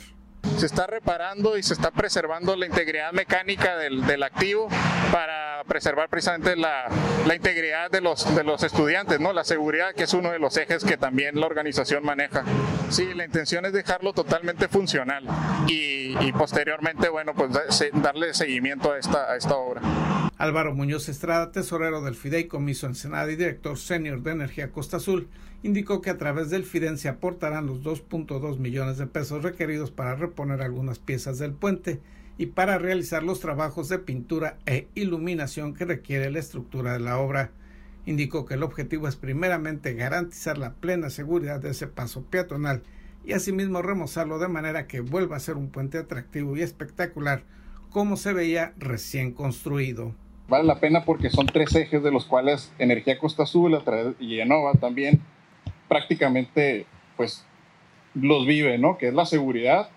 se 0.58 0.65
está 0.65 0.88
reparando 0.88 1.58
y 1.58 1.63
se 1.63 1.73
está 1.73 1.91
preservando 1.91 2.56
la 2.56 2.65
integridad 2.65 3.12
mecánica 3.12 3.77
del, 3.77 4.06
del 4.06 4.23
activo 4.23 4.67
para 5.12 5.63
preservar 5.67 6.10
precisamente 6.10 6.56
la, 6.56 6.86
la, 7.25 7.36
integridad 7.36 7.89
de 7.89 8.01
los, 8.01 8.36
de 8.36 8.43
los 8.43 8.63
estudiantes, 8.63 9.19
¿no? 9.19 9.34
la 9.34 9.43
seguridad 9.43 9.93
que 9.93 10.03
es 10.03 10.13
uno 10.13 10.32
de 10.32 10.39
los 10.39 10.56
ejes 10.58 10.84
que 10.84 10.97
también 10.97 11.39
la 11.39 11.45
organización 11.45 12.03
maneja. 12.03 12.43
Sí, 12.89 13.13
la 13.13 13.25
intención 13.25 13.65
es 13.65 13.73
dejarlo 13.73 14.13
totalmente 14.13 14.67
funcional 14.67 15.25
y, 15.67 16.17
y 16.19 16.32
posteriormente, 16.34 17.10
bueno, 17.10 17.34
pues 17.34 17.51
darle 17.93 18.34
seguimiento 18.34 18.91
a 18.91 18.97
esta, 18.97 19.32
a 19.32 19.38
esta 19.38 19.56
obra. 19.56 19.82
Álvaro 20.38 20.74
Muñoz 20.74 21.10
Estrada, 21.10 21.52
tesorero 21.52 22.02
del 22.02 22.15
Fideicomiso 22.15 22.88
Ensenada 22.88 23.32
y 23.32 23.36
director 23.36 23.78
senior 23.78 24.24
de 24.24 24.32
Energía 24.32 24.72
Costa 24.72 24.98
Azul, 24.98 25.28
indicó 25.62 26.02
que 26.02 26.10
a 26.10 26.17
través 26.17 26.50
del 26.50 26.63
FIDEN 26.63 26.98
se 26.98 27.08
aportarán 27.08 27.67
los 27.67 27.84
2.2 27.84 28.58
millones 28.58 28.98
de 28.98 29.06
pesos 29.06 29.43
requeridos 29.43 29.91
para 29.91 30.15
reponer 30.15 30.62
algunas 30.62 30.98
piezas 30.98 31.38
del 31.38 31.54
puente 31.54 32.02
y 32.39 32.48
para 32.48 32.80
realizar 32.80 33.22
los 33.22 33.41
trabajos 33.41 33.89
de 33.89 34.00
pintura 34.00 34.58
e 34.65 34.88
iluminación 34.96 35.76
que 35.76 35.86
requiere 35.86 36.32
la 36.32 36.39
estructura 36.39 36.93
de 36.93 37.00
la 37.00 37.19
obra. 37.19 37.52
Indicó 38.08 38.46
que 38.46 38.56
el 38.56 38.63
objetivo 38.63 39.08
es 39.08 39.15
primeramente 39.15 39.93
garantizar 39.93 40.58
la 40.58 40.74
plena 40.74 41.12
seguridad 41.12 41.60
de 41.60 41.69
ese 41.69 41.86
paso 41.86 42.24
peatonal 42.24 42.82
y 43.24 43.34
asimismo 43.34 43.84
remozarlo 43.84 44.39
de 44.39 44.48
manera 44.48 44.88
que 44.88 45.00
vuelva 45.00 45.38
a 45.38 45.39
ser 45.39 45.58
un 45.58 45.69
puente 45.69 46.00
atractivo 46.00 46.58
y 46.58 46.63
espectacular 46.63 47.43
como 47.91 48.17
se 48.17 48.34
veía 48.34 48.74
recién 48.78 49.32
construido. 49.32 50.15
Vale 50.54 50.68
la 50.68 50.80
pena 50.80 51.04
porque 51.04 51.32
son 51.32 51.48
tres 51.48 51.74
ejes 51.74 52.04
de 52.04 52.12
los 52.12 52.26
cuales 52.26 52.72
Energía 52.78 53.18
Costa 53.18 53.42
Azul 53.42 53.76
y 54.20 54.39
Enova 54.39 54.74
también 54.74 55.20
prácticamente 55.89 56.86
pues 57.18 57.44
los 58.13 58.46
vive, 58.46 58.78
¿no? 58.78 59.00
Que 59.00 59.08
es 59.08 59.16
la 59.16 59.26
seguridad, 59.26 59.89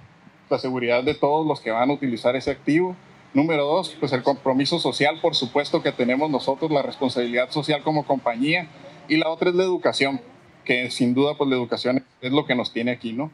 la 0.48 0.58
seguridad 0.58 1.04
de 1.04 1.12
todos 1.12 1.46
los 1.46 1.60
que 1.60 1.72
van 1.72 1.90
a 1.90 1.92
utilizar 1.92 2.36
ese 2.36 2.52
activo. 2.52 2.96
Número 3.34 3.66
dos, 3.66 3.94
pues 4.00 4.14
el 4.14 4.22
compromiso 4.22 4.78
social, 4.78 5.18
por 5.20 5.34
supuesto 5.34 5.82
que 5.82 5.92
tenemos 5.92 6.30
nosotros, 6.30 6.70
la 6.70 6.80
responsabilidad 6.80 7.50
social 7.50 7.82
como 7.82 8.06
compañía. 8.06 8.66
Y 9.08 9.18
la 9.18 9.28
otra 9.28 9.50
es 9.50 9.56
la 9.56 9.64
educación, 9.64 10.22
que 10.64 10.90
sin 10.90 11.12
duda 11.12 11.34
pues 11.36 11.50
la 11.50 11.56
educación 11.56 12.02
es 12.22 12.32
lo 12.32 12.46
que 12.46 12.54
nos 12.54 12.72
tiene 12.72 12.92
aquí, 12.92 13.12
¿no? 13.12 13.30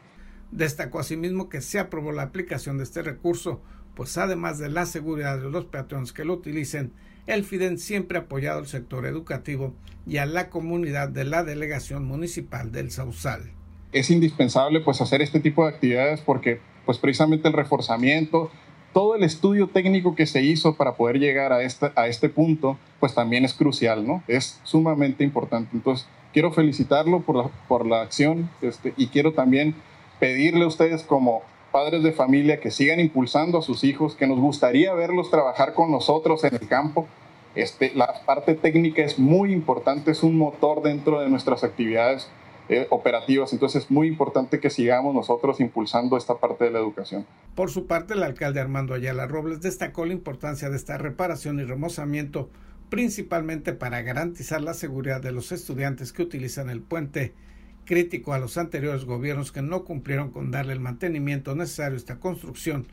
Destacó 0.51 0.99
asimismo 0.99 1.49
que 1.49 1.61
se 1.61 1.79
aprobó 1.79 2.11
la 2.11 2.23
aplicación 2.23 2.79
de 2.79 2.83
este 2.83 3.01
recurso, 3.01 3.63
pues 3.95 4.19
además 4.19 4.59
de 4.59 4.71
la 4.71 4.87
seguridad 4.87 5.39
de 5.39 5.51
los 5.51 5.67
peatones 5.67 6.13
que 6.13 6.25
lo 6.25 6.35
utilicen, 6.35 6.93
el 7.27 7.45
FIDEN 7.45 7.79
siempre 7.79 8.19
ha 8.19 8.23
apoyado 8.23 8.59
al 8.59 8.67
sector 8.67 9.07
educativo 9.07 9.75
y 10.07 10.17
a 10.17 10.27
la 10.27 10.51
comunidad 10.51 11.09
de 11.09 11.25
la 11.25 11.45
delegación 11.45 12.05
municipal 12.05 12.73
del 12.73 12.91
Sausal. 12.91 13.51
Es 13.93 14.11
indispensable 14.11 14.81
pues 14.81 15.01
hacer 15.01 15.23
este 15.23 15.41
tipo 15.41 15.65
de 15.65 15.71
actividades 15.71 16.21
porque 16.21 16.61
pues 16.85 16.99
precisamente 16.99 17.49
el 17.49 17.55
reforzamiento, 17.55 18.51
todo 18.93 19.15
el 19.15 19.23
estudio 19.23 19.69
técnico 19.69 20.15
que 20.15 20.27
se 20.27 20.43
hizo 20.43 20.75
para 20.77 20.97
poder 20.97 21.19
llegar 21.19 21.53
a 21.53 21.63
este, 21.63 21.93
a 21.95 22.09
este 22.09 22.29
punto 22.29 22.79
pues 22.99 23.15
también 23.15 23.45
es 23.45 23.55
crucial, 23.55 24.07
¿no? 24.07 24.23
Es 24.27 24.61
sumamente 24.65 25.25
importante. 25.25 25.71
Entonces 25.75 26.09
quiero 26.33 26.53
felicitarlo 26.53 27.21
por 27.21 27.37
la, 27.37 27.51
por 27.69 27.87
la 27.87 28.03
acción 28.03 28.51
este, 28.63 28.95
y 28.97 29.09
quiero 29.09 29.33
también 29.33 29.75
pedirle 30.19 30.65
a 30.65 30.69
ustedes 30.69 31.03
como 31.03 31.43
padres 31.73 32.03
de 32.03 32.13
familia 32.13 32.61
que 32.61 32.71
sigan 32.71 33.01
impulsando 33.01 33.59
a 33.59 33.63
sus 33.63 33.83
hijos, 33.83 34.15
que 34.15 34.27
nos 34.27 34.39
gustaría 34.39 34.93
verlos 34.95 35.31
trabajar 35.31 35.75
con 35.75 35.91
nosotros 35.91 36.45
en 36.45 36.55
el 36.55 36.69
campo. 36.69 37.09
Este, 37.55 37.93
la 37.95 38.25
parte 38.25 38.55
técnica 38.55 39.03
es 39.03 39.19
muy 39.19 39.53
importante, 39.53 40.13
es 40.13 40.23
un 40.23 40.39
motor 40.39 40.83
dentro 40.83 41.21
de 41.21 41.29
nuestras 41.29 41.65
actividades 41.65 42.29
eh, 42.69 42.87
operativas, 42.91 43.53
entonces 43.53 43.85
es 43.85 43.91
muy 43.91 44.07
importante 44.07 44.61
que 44.61 44.71
sigamos 44.71 45.15
nosotros 45.15 45.61
impulsando 45.61 46.17
esta 46.17 46.37
parte 46.37 46.65
de 46.65 46.71
la 46.71 46.79
educación. 46.79 47.27
Por 47.55 47.71
su 47.71 47.87
parte, 47.87 48.15
el 48.15 48.23
alcalde 48.23 48.61
Armando 48.61 48.95
Ayala 48.95 49.27
Robles 49.27 49.61
destacó 49.61 50.07
la 50.07 50.13
importancia 50.13 50.71
de 50.71 50.77
esta 50.77 50.97
reparación 50.97 51.59
y 51.59 51.65
remozamiento, 51.65 52.49
principalmente 52.89 53.73
para 53.73 54.03
garantizar 54.03 54.61
la 54.61 54.75
seguridad 54.75 55.21
de 55.21 55.33
los 55.33 55.51
estudiantes 55.51 56.13
que 56.13 56.23
utilizan 56.23 56.71
el 56.71 56.81
puente 56.81 57.35
crítico 57.85 58.33
a 58.33 58.38
los 58.38 58.59
anteriores 58.59 59.05
gobiernos 59.05 59.53
que 59.53 59.62
no 59.62 59.85
cumplieron 59.85 60.31
con 60.31 60.51
darle 60.51 60.73
el 60.73 60.81
mantenimiento 60.81 61.55
necesario 61.55 61.95
a 61.95 61.99
esta 61.99 62.21
construcción, 62.21 62.87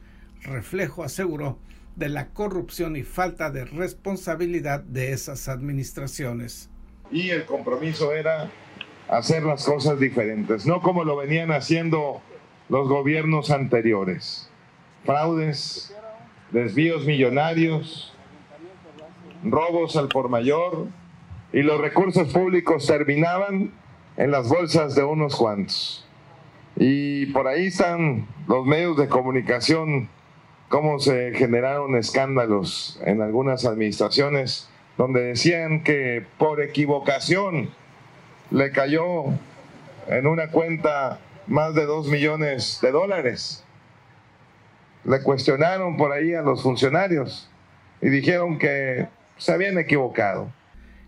reflejo, 0.44 1.04
aseguró, 1.04 1.58
de 1.96 2.10
la 2.10 2.30
corrupción 2.30 2.96
y 2.96 3.04
falta 3.04 3.52
de 3.52 3.66
responsabilidad 3.66 4.82
de 4.82 5.12
esas 5.12 5.50
administraciones. 5.50 6.70
Y 7.12 7.30
el 7.30 7.46
compromiso 7.46 8.14
era 8.14 8.50
hacer 9.10 9.44
las 9.44 9.66
cosas 9.66 10.00
diferentes, 10.00 10.66
no 10.66 10.82
como 10.82 11.04
lo 11.04 11.18
venían 11.18 11.52
haciendo 11.52 12.22
los 12.70 12.88
gobiernos 12.88 13.52
anteriores. 13.52 14.50
Fraudes, 15.04 15.94
desvíos 16.52 17.06
millonarios, 17.06 18.14
robos 19.44 19.96
al 19.96 20.08
por 20.08 20.30
mayor 20.30 20.88
y 21.52 21.64
los 21.64 21.82
recursos 21.82 22.32
públicos 22.32 22.86
terminaban 22.86 23.72
en 24.20 24.32
las 24.32 24.50
bolsas 24.50 24.96
de 24.96 25.04
unos 25.04 25.38
cuantos. 25.38 26.06
Y 26.76 27.28
por 27.28 27.48
ahí 27.48 27.68
están 27.68 28.28
los 28.48 28.66
medios 28.66 28.98
de 28.98 29.08
comunicación, 29.08 30.10
cómo 30.68 31.00
se 31.00 31.32
generaron 31.36 31.96
escándalos 31.96 33.00
en 33.06 33.22
algunas 33.22 33.66
administraciones, 33.66 34.70
donde 34.98 35.22
decían 35.22 35.84
que 35.84 36.26
por 36.38 36.62
equivocación 36.62 37.70
le 38.52 38.72
cayó 38.72 39.24
en 40.08 40.28
una 40.28 40.52
cuenta 40.52 41.20
más 41.48 41.74
de 41.74 41.86
dos 41.86 42.10
millones 42.10 42.80
de 42.82 42.92
dólares. 42.92 43.64
Le 45.06 45.24
cuestionaron 45.24 45.96
por 45.96 46.12
ahí 46.12 46.34
a 46.34 46.42
los 46.42 46.62
funcionarios 46.62 47.50
y 48.02 48.10
dijeron 48.10 48.60
que 48.60 49.08
se 49.38 49.54
habían 49.54 49.78
equivocado. 49.78 50.52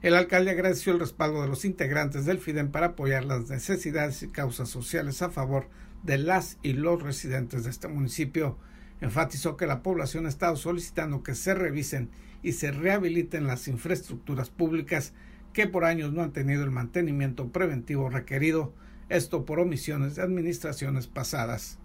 El 0.02 0.16
alcalde 0.16 0.50
agradeció 0.50 0.94
el 0.94 1.00
respaldo 1.00 1.44
de 1.44 1.48
los 1.48 1.64
integrantes 1.64 2.26
del 2.26 2.40
FIDEN 2.40 2.72
para 2.72 2.88
apoyar 2.88 3.24
las 3.24 3.52
necesidades 3.52 4.24
y 4.24 4.30
causas 4.30 4.68
sociales 4.68 5.22
a 5.22 5.30
favor 5.30 5.68
de 6.02 6.18
las 6.18 6.58
y 6.64 6.74
los 6.74 7.04
residentes 7.04 7.64
de 7.64 7.70
este 7.70 7.88
municipio. 7.88 8.58
Enfatizó 9.00 9.58
que 9.58 9.68
la 9.68 9.84
población 9.84 10.26
ha 10.26 10.30
estado 10.30 10.56
solicitando 10.56 11.22
que 11.22 11.36
se 11.36 11.54
revisen 11.54 12.10
y 12.42 12.54
se 12.54 12.72
rehabiliten 12.72 13.46
las 13.46 13.68
infraestructuras 13.68 14.50
públicas 14.50 15.14
que 15.54 15.68
por 15.68 15.86
años 15.86 16.12
no 16.14 16.24
han 16.24 16.34
tenido 16.34 16.64
el 16.64 16.72
mantenimiento 16.72 17.52
preventivo 17.52 18.10
requerido, 18.10 18.74
esto 19.10 19.46
por 19.46 19.60
omisiones 19.60 20.16
de 20.16 20.24
administraciones 20.24 21.06
pasadas. 21.06 21.78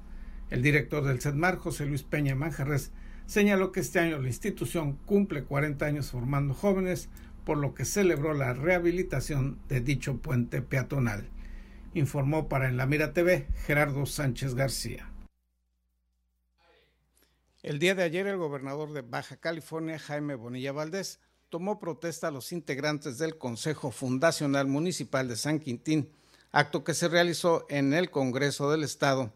El 0.48 0.62
director 0.62 1.04
del 1.04 1.20
CEDMAR, 1.20 1.56
José 1.56 1.84
Luis 1.84 2.02
Peña 2.02 2.34
Manjarres, 2.34 2.92
señaló 3.26 3.72
que 3.72 3.80
este 3.80 3.98
año 3.98 4.18
la 4.18 4.28
institución 4.28 4.96
cumple 5.04 5.42
40 5.42 5.84
años 5.84 6.10
formando 6.12 6.54
jóvenes 6.54 7.10
por 7.46 7.58
lo 7.58 7.74
que 7.74 7.84
celebró 7.84 8.34
la 8.34 8.52
rehabilitación 8.54 9.60
de 9.68 9.80
dicho 9.80 10.16
puente 10.16 10.62
peatonal. 10.62 11.30
Informó 11.94 12.48
para 12.48 12.68
En 12.68 12.76
la 12.76 12.86
Mira 12.86 13.12
TV 13.12 13.46
Gerardo 13.64 14.04
Sánchez 14.04 14.56
García. 14.56 15.08
El 17.62 17.78
día 17.78 17.94
de 17.94 18.02
ayer 18.02 18.26
el 18.26 18.36
gobernador 18.36 18.92
de 18.92 19.02
Baja 19.02 19.36
California, 19.36 19.96
Jaime 19.96 20.34
Bonilla 20.34 20.72
Valdés, 20.72 21.20
tomó 21.48 21.78
protesta 21.78 22.28
a 22.28 22.30
los 22.32 22.50
integrantes 22.50 23.16
del 23.16 23.38
Consejo 23.38 23.92
Fundacional 23.92 24.66
Municipal 24.66 25.28
de 25.28 25.36
San 25.36 25.60
Quintín, 25.60 26.10
acto 26.50 26.82
que 26.82 26.94
se 26.94 27.06
realizó 27.06 27.64
en 27.68 27.94
el 27.94 28.10
Congreso 28.10 28.72
del 28.72 28.82
Estado, 28.82 29.32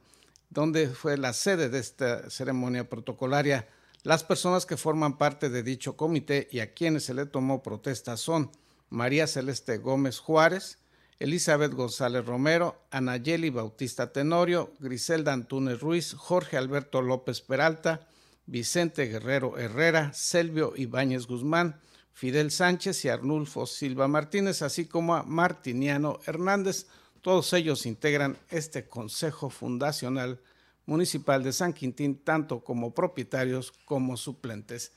donde 0.49 0.89
fue 0.89 1.17
la 1.17 1.33
sede 1.33 1.69
de 1.69 1.79
esta 1.79 2.29
ceremonia 2.29 2.89
protocolaria. 2.89 3.69
Las 4.03 4.25
personas 4.25 4.65
que 4.65 4.79
forman 4.79 5.19
parte 5.19 5.51
de 5.51 5.63
dicho 5.63 5.97
comité 5.97 6.49
y 6.51 6.61
a 6.61 6.73
quienes 6.73 7.05
se 7.05 7.13
le 7.13 7.27
tomó 7.27 7.63
protesta 7.63 8.17
son 8.17 8.51
María 8.89 9.27
Celeste 9.27 9.77
Gómez 9.77 10.21
Juárez, 10.21 10.79
Elizabeth 11.19 11.75
González 11.75 12.25
Romero, 12.25 12.83
Anayeli 12.91 13.51
Bautista 13.51 14.11
Tenorio, 14.11 14.73
Griselda 14.79 15.35
Antunes 15.35 15.81
Ruiz, 15.81 16.15
Jorge 16.15 16.57
Alberto 16.57 17.03
López 17.03 17.43
Peralta, 17.43 18.09
Vicente 18.47 19.05
Guerrero 19.05 19.59
Herrera, 19.59 20.15
Selvio 20.15 20.73
Ibáñez 20.77 21.27
Guzmán, 21.27 21.79
Fidel 22.15 22.51
Sánchez 22.51 23.05
y 23.05 23.11
Arnulfo 23.11 23.67
Silva 23.67 24.09
Martínez, 24.09 24.63
así 24.63 24.87
como 24.87 25.15
a 25.15 25.25
Martiniano 25.25 26.21
Hernández, 26.27 26.87
Todos 27.21 27.53
ellos 27.53 27.85
integran 27.85 28.39
este 28.49 28.89
Consejo 28.89 29.51
Fundacional 29.51 30.41
Municipal 30.91 31.45
de 31.45 31.53
San 31.53 31.73
Quintín, 31.73 32.17
tanto 32.17 32.65
como 32.65 32.93
propietarios 32.93 33.73
como 33.85 34.17
suplentes. 34.17 34.93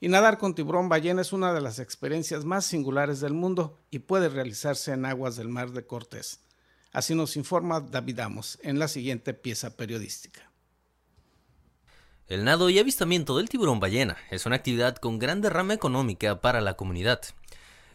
Y 0.00 0.08
nadar 0.08 0.38
con 0.38 0.54
tiburón 0.54 0.88
ballena 0.88 1.20
es 1.20 1.34
una 1.34 1.52
de 1.52 1.60
las 1.60 1.80
experiencias 1.80 2.46
más 2.46 2.64
singulares 2.64 3.20
del 3.20 3.34
mundo 3.34 3.78
y 3.90 3.98
puede 3.98 4.30
realizarse 4.30 4.92
en 4.92 5.04
aguas 5.04 5.36
del 5.36 5.50
mar 5.50 5.72
de 5.72 5.86
Cortés. 5.86 6.40
Así 6.92 7.14
nos 7.14 7.36
informa 7.36 7.80
David 7.80 8.20
Amos 8.20 8.58
en 8.62 8.78
la 8.78 8.88
siguiente 8.88 9.34
pieza 9.34 9.76
periodística. 9.76 10.50
El 12.26 12.44
nado 12.44 12.70
y 12.70 12.78
avistamiento 12.78 13.36
del 13.36 13.50
tiburón 13.50 13.80
ballena 13.80 14.16
es 14.30 14.46
una 14.46 14.56
actividad 14.56 14.96
con 14.96 15.18
gran 15.18 15.42
derrama 15.42 15.74
económica 15.74 16.40
para 16.40 16.62
la 16.62 16.72
comunidad. 16.72 17.20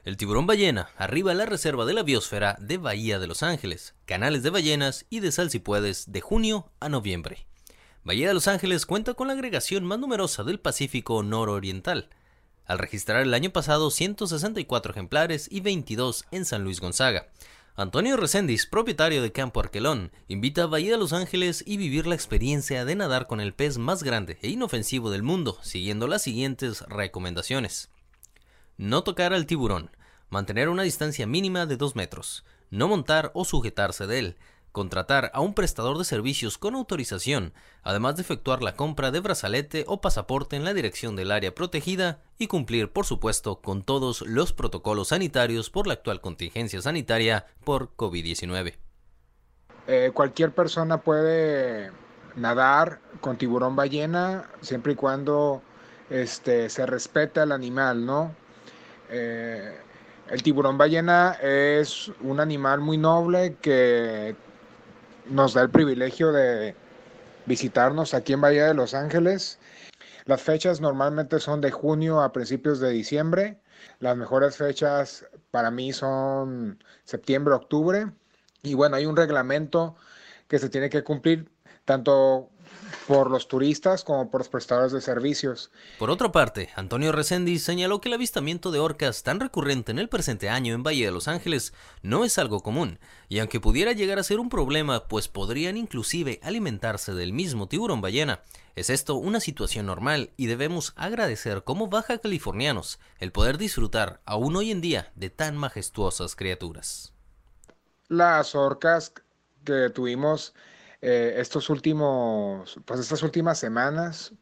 El 0.10 0.18
tiburón 0.18 0.48
ballena 0.48 0.90
arriba 0.98 1.34
a 1.34 1.36
la 1.36 1.46
reserva 1.46 1.86
de 1.86 1.94
la 1.94 2.02
biosfera 2.02 2.58
de 2.60 2.80
Bahía 2.80 3.20
de 3.20 3.28
Los 3.28 3.44
Ángeles, 3.44 3.94
canales 4.06 4.42
de 4.42 4.50
ballenas 4.50 5.06
y 5.12 5.20
de 5.20 5.32
salsipuedes 5.32 6.12
de 6.12 6.20
junio 6.20 6.72
a 6.80 6.90
noviembre. 6.90 7.46
Bahía 8.04 8.30
de 8.30 8.34
Los 8.34 8.48
Ángeles 8.48 8.88
cuenta 8.88 9.14
con 9.14 9.28
la 9.28 9.34
agregación 9.34 9.86
más 9.86 10.00
numerosa 10.00 10.44
del 10.44 10.60
Pacífico 10.60 11.22
nororiental, 11.22 12.10
al 12.66 12.80
registrar 12.80 13.22
el 13.22 13.36
año 13.36 13.52
pasado 13.52 13.92
164 13.92 14.94
ejemplares 14.94 15.48
y 15.52 15.60
22 15.60 16.26
en 16.32 16.46
San 16.46 16.64
Luis 16.64 16.80
Gonzaga. 16.80 17.28
Antonio 17.76 18.18
Reséndiz, 18.18 18.66
propietario 18.66 19.22
de 19.22 19.32
Campo 19.32 19.60
Arquelón, 19.60 20.12
invita 20.28 20.64
a 20.64 20.66
Bahía 20.66 20.94
de 20.94 20.98
Los 20.98 21.14
Ángeles 21.14 21.64
y 21.68 21.78
vivir 21.78 22.08
la 22.08 22.16
experiencia 22.16 22.84
de 22.84 22.96
nadar 22.96 23.28
con 23.28 23.42
el 23.42 23.54
pez 23.54 23.78
más 23.78 24.02
grande 24.02 24.40
e 24.42 24.50
inofensivo 24.50 25.12
del 25.12 25.22
mundo, 25.22 25.60
siguiendo 25.62 26.08
las 26.08 26.24
siguientes 26.24 26.82
recomendaciones. 26.88 27.92
No 28.80 29.04
tocar 29.04 29.34
al 29.34 29.46
tiburón. 29.46 29.92
Mantener 30.30 30.70
una 30.70 30.84
distancia 30.84 31.26
mínima 31.26 31.66
de 31.66 31.76
2 31.76 31.96
metros. 31.96 32.46
No 32.70 32.88
montar 32.88 33.32
o 33.34 33.46
sujetarse 33.46 34.06
de 34.06 34.20
él. 34.20 34.38
Contratar 34.72 35.32
a 35.34 35.42
un 35.42 35.56
prestador 35.56 35.98
de 35.98 36.06
servicios 36.06 36.60
con 36.60 36.76
autorización, 36.76 37.54
además 37.82 38.16
de 38.16 38.22
efectuar 38.22 38.62
la 38.62 38.76
compra 38.76 39.10
de 39.10 39.20
brazalete 39.20 39.86
o 39.88 40.02
pasaporte 40.02 40.56
en 40.56 40.64
la 40.64 40.76
dirección 40.76 41.16
del 41.16 41.32
área 41.32 41.56
protegida 41.56 42.22
y 42.38 42.46
cumplir, 42.46 42.92
por 42.92 43.08
supuesto, 43.08 43.62
con 43.62 43.82
todos 43.82 44.22
los 44.22 44.54
protocolos 44.54 45.08
sanitarios 45.08 45.72
por 45.72 45.88
la 45.88 45.94
actual 45.94 46.22
contingencia 46.22 46.80
sanitaria 46.84 47.48
por 47.64 47.96
COVID-19. 47.96 48.76
Eh, 49.88 50.12
cualquier 50.14 50.52
persona 50.52 51.02
puede 51.02 51.92
nadar 52.36 53.00
con 53.22 53.38
tiburón 53.38 53.76
ballena 53.76 54.48
siempre 54.62 54.94
y 54.94 54.96
cuando 54.96 55.64
este, 56.12 56.70
se 56.70 56.86
respete 56.86 57.40
al 57.40 57.52
animal, 57.52 58.06
¿no? 58.06 58.36
Eh, 59.10 59.76
el 60.32 60.44
tiburón 60.44 60.78
ballena 60.78 61.38
es 61.42 62.12
un 62.22 62.40
animal 62.40 62.80
muy 62.82 62.98
noble 62.98 63.56
que 63.62 64.36
nos 65.30 65.54
da 65.54 65.62
el 65.62 65.70
privilegio 65.70 66.32
de 66.32 66.76
visitarnos 67.46 68.14
aquí 68.14 68.34
en 68.34 68.42
Bahía 68.42 68.68
de 68.68 68.74
Los 68.74 68.94
Ángeles. 68.94 69.60
Las 70.26 70.42
fechas 70.42 70.82
normalmente 70.82 71.40
son 71.40 71.62
de 71.62 71.72
junio 71.72 72.22
a 72.22 72.32
principios 72.32 72.80
de 72.80 72.92
diciembre. 72.92 73.58
Las 74.00 74.16
mejores 74.18 74.58
fechas 74.58 75.26
para 75.50 75.72
mí 75.72 75.94
son 75.94 76.84
septiembre, 77.06 77.56
octubre. 77.56 78.12
Y 78.62 78.76
bueno, 78.76 78.98
hay 78.98 79.08
un 79.08 79.16
reglamento 79.16 79.96
que 80.48 80.60
se 80.60 80.70
tiene 80.70 80.90
que 80.90 81.04
cumplir 81.04 81.50
tanto 81.86 82.50
por 83.08 83.32
los 83.32 83.48
turistas 83.48 84.04
como 84.04 84.30
por 84.30 84.42
los 84.42 84.50
prestadores 84.50 84.92
de 84.92 85.02
servicios. 85.02 85.72
Por 85.98 86.10
otra 86.10 86.32
parte, 86.32 86.70
Antonio 86.76 87.12
Resendi 87.12 87.60
señaló 87.60 88.02
que 88.02 88.10
el 88.10 88.16
avistamiento 88.16 88.72
de 88.72 88.80
orcas 88.80 89.24
tan 89.24 89.40
recurrente 89.40 89.92
en 89.92 90.00
el 90.00 90.10
presente 90.10 90.50
año 90.50 90.74
en 90.74 90.84
Valle 90.84 91.06
de 91.06 91.12
Los 91.12 91.28
Ángeles 91.28 91.74
no 92.02 92.26
es 92.26 92.38
algo 92.38 92.62
común, 92.62 93.00
y 93.28 93.40
aunque 93.40 93.60
pudiera 93.60 93.94
llegar 93.94 94.20
a 94.20 94.24
ser 94.24 94.40
un 94.40 94.50
problema, 94.50 95.08
pues 95.08 95.28
podrían 95.28 95.78
inclusive 95.78 96.40
alimentarse 96.44 97.14
del 97.14 97.34
mismo 97.34 97.68
tiburón 97.68 98.02
ballena, 98.02 98.42
es 98.80 98.90
esto 98.90 99.16
una 99.16 99.42
situación 99.42 99.88
normal 99.88 100.32
y 100.38 100.46
debemos 100.46 100.94
agradecer 100.96 101.66
como 101.66 101.88
baja 101.88 102.18
californianos 102.20 103.00
el 103.20 103.34
poder 103.34 103.58
disfrutar 103.58 104.22
aún 104.26 104.56
hoy 104.56 104.72
en 104.72 104.80
día 104.80 105.12
de 105.16 105.30
tan 105.30 105.58
majestuosas 105.58 106.36
criaturas. 106.36 107.12
Las 108.08 108.56
orcas 108.56 109.14
que 109.66 109.90
tuvimos 109.90 110.54
eh, 111.02 111.36
estos 111.38 111.70
últimos, 111.70 112.80
pues 112.86 113.00
estas 113.00 113.24
últimas 113.24 113.58
semanas 113.60 114.34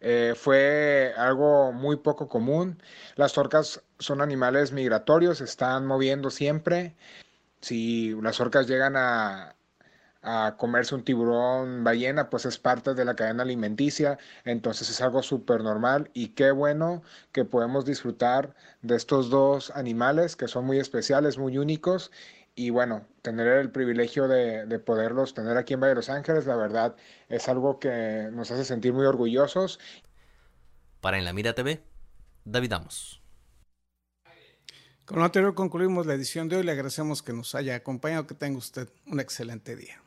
eh, 0.00 0.34
fue 0.36 1.14
algo 1.16 1.72
muy 1.72 1.96
poco 1.96 2.28
común. 2.28 2.82
Las 3.16 3.38
orcas 3.38 3.82
son 3.98 4.20
animales 4.20 4.72
migratorios, 4.72 5.40
están 5.40 5.86
moviendo 5.86 6.30
siempre. 6.30 6.96
Si 7.60 8.14
las 8.22 8.40
orcas 8.40 8.68
llegan 8.68 8.96
a, 8.96 9.56
a 10.26 10.56
comerse 10.58 10.94
un 10.94 11.04
tiburón 11.04 11.84
ballena, 11.84 12.28
pues 12.30 12.46
es 12.46 12.58
parte 12.58 12.94
de 12.94 13.04
la 13.04 13.14
cadena 13.14 13.44
alimenticia, 13.44 14.18
entonces 14.44 14.90
es 14.90 15.00
algo 15.00 15.22
súper 15.22 15.62
normal 15.62 16.10
y 16.14 16.30
qué 16.30 16.50
bueno 16.50 17.02
que 17.32 17.44
podemos 17.44 17.84
disfrutar 17.84 18.54
de 18.82 18.96
estos 18.96 19.30
dos 19.30 19.70
animales 19.70 20.34
que 20.36 20.48
son 20.48 20.64
muy 20.66 20.78
especiales, 20.80 21.38
muy 21.38 21.58
únicos 21.58 22.10
y 22.56 22.70
bueno, 22.70 23.06
tener 23.20 23.46
el 23.46 23.70
privilegio 23.70 24.26
de, 24.28 24.78
poderlos 24.78 25.34
tener 25.34 25.58
aquí 25.58 25.74
en 25.74 25.80
Valle 25.80 25.90
de 25.90 25.96
Los 25.96 26.08
Ángeles, 26.08 26.46
la 26.46 26.56
verdad 26.56 26.96
es 27.28 27.48
algo 27.48 27.78
que 27.78 28.30
nos 28.32 28.50
hace 28.50 28.64
sentir 28.64 28.94
muy 28.94 29.04
orgullosos. 29.04 29.78
Para 31.02 31.18
En 31.18 31.26
la 31.26 31.34
Mira 31.34 31.54
TV, 31.54 31.82
David 32.44 32.72
Amos. 32.72 33.22
Con 35.04 35.18
lo 35.18 35.24
anterior 35.24 35.54
concluimos 35.54 36.06
la 36.06 36.14
edición 36.14 36.48
de 36.48 36.56
hoy. 36.56 36.64
Le 36.64 36.72
agradecemos 36.72 37.22
que 37.22 37.32
nos 37.32 37.54
haya 37.54 37.76
acompañado. 37.76 38.26
Que 38.26 38.34
tenga 38.34 38.58
usted 38.58 38.88
un 39.06 39.20
excelente 39.20 39.76
día. 39.76 40.02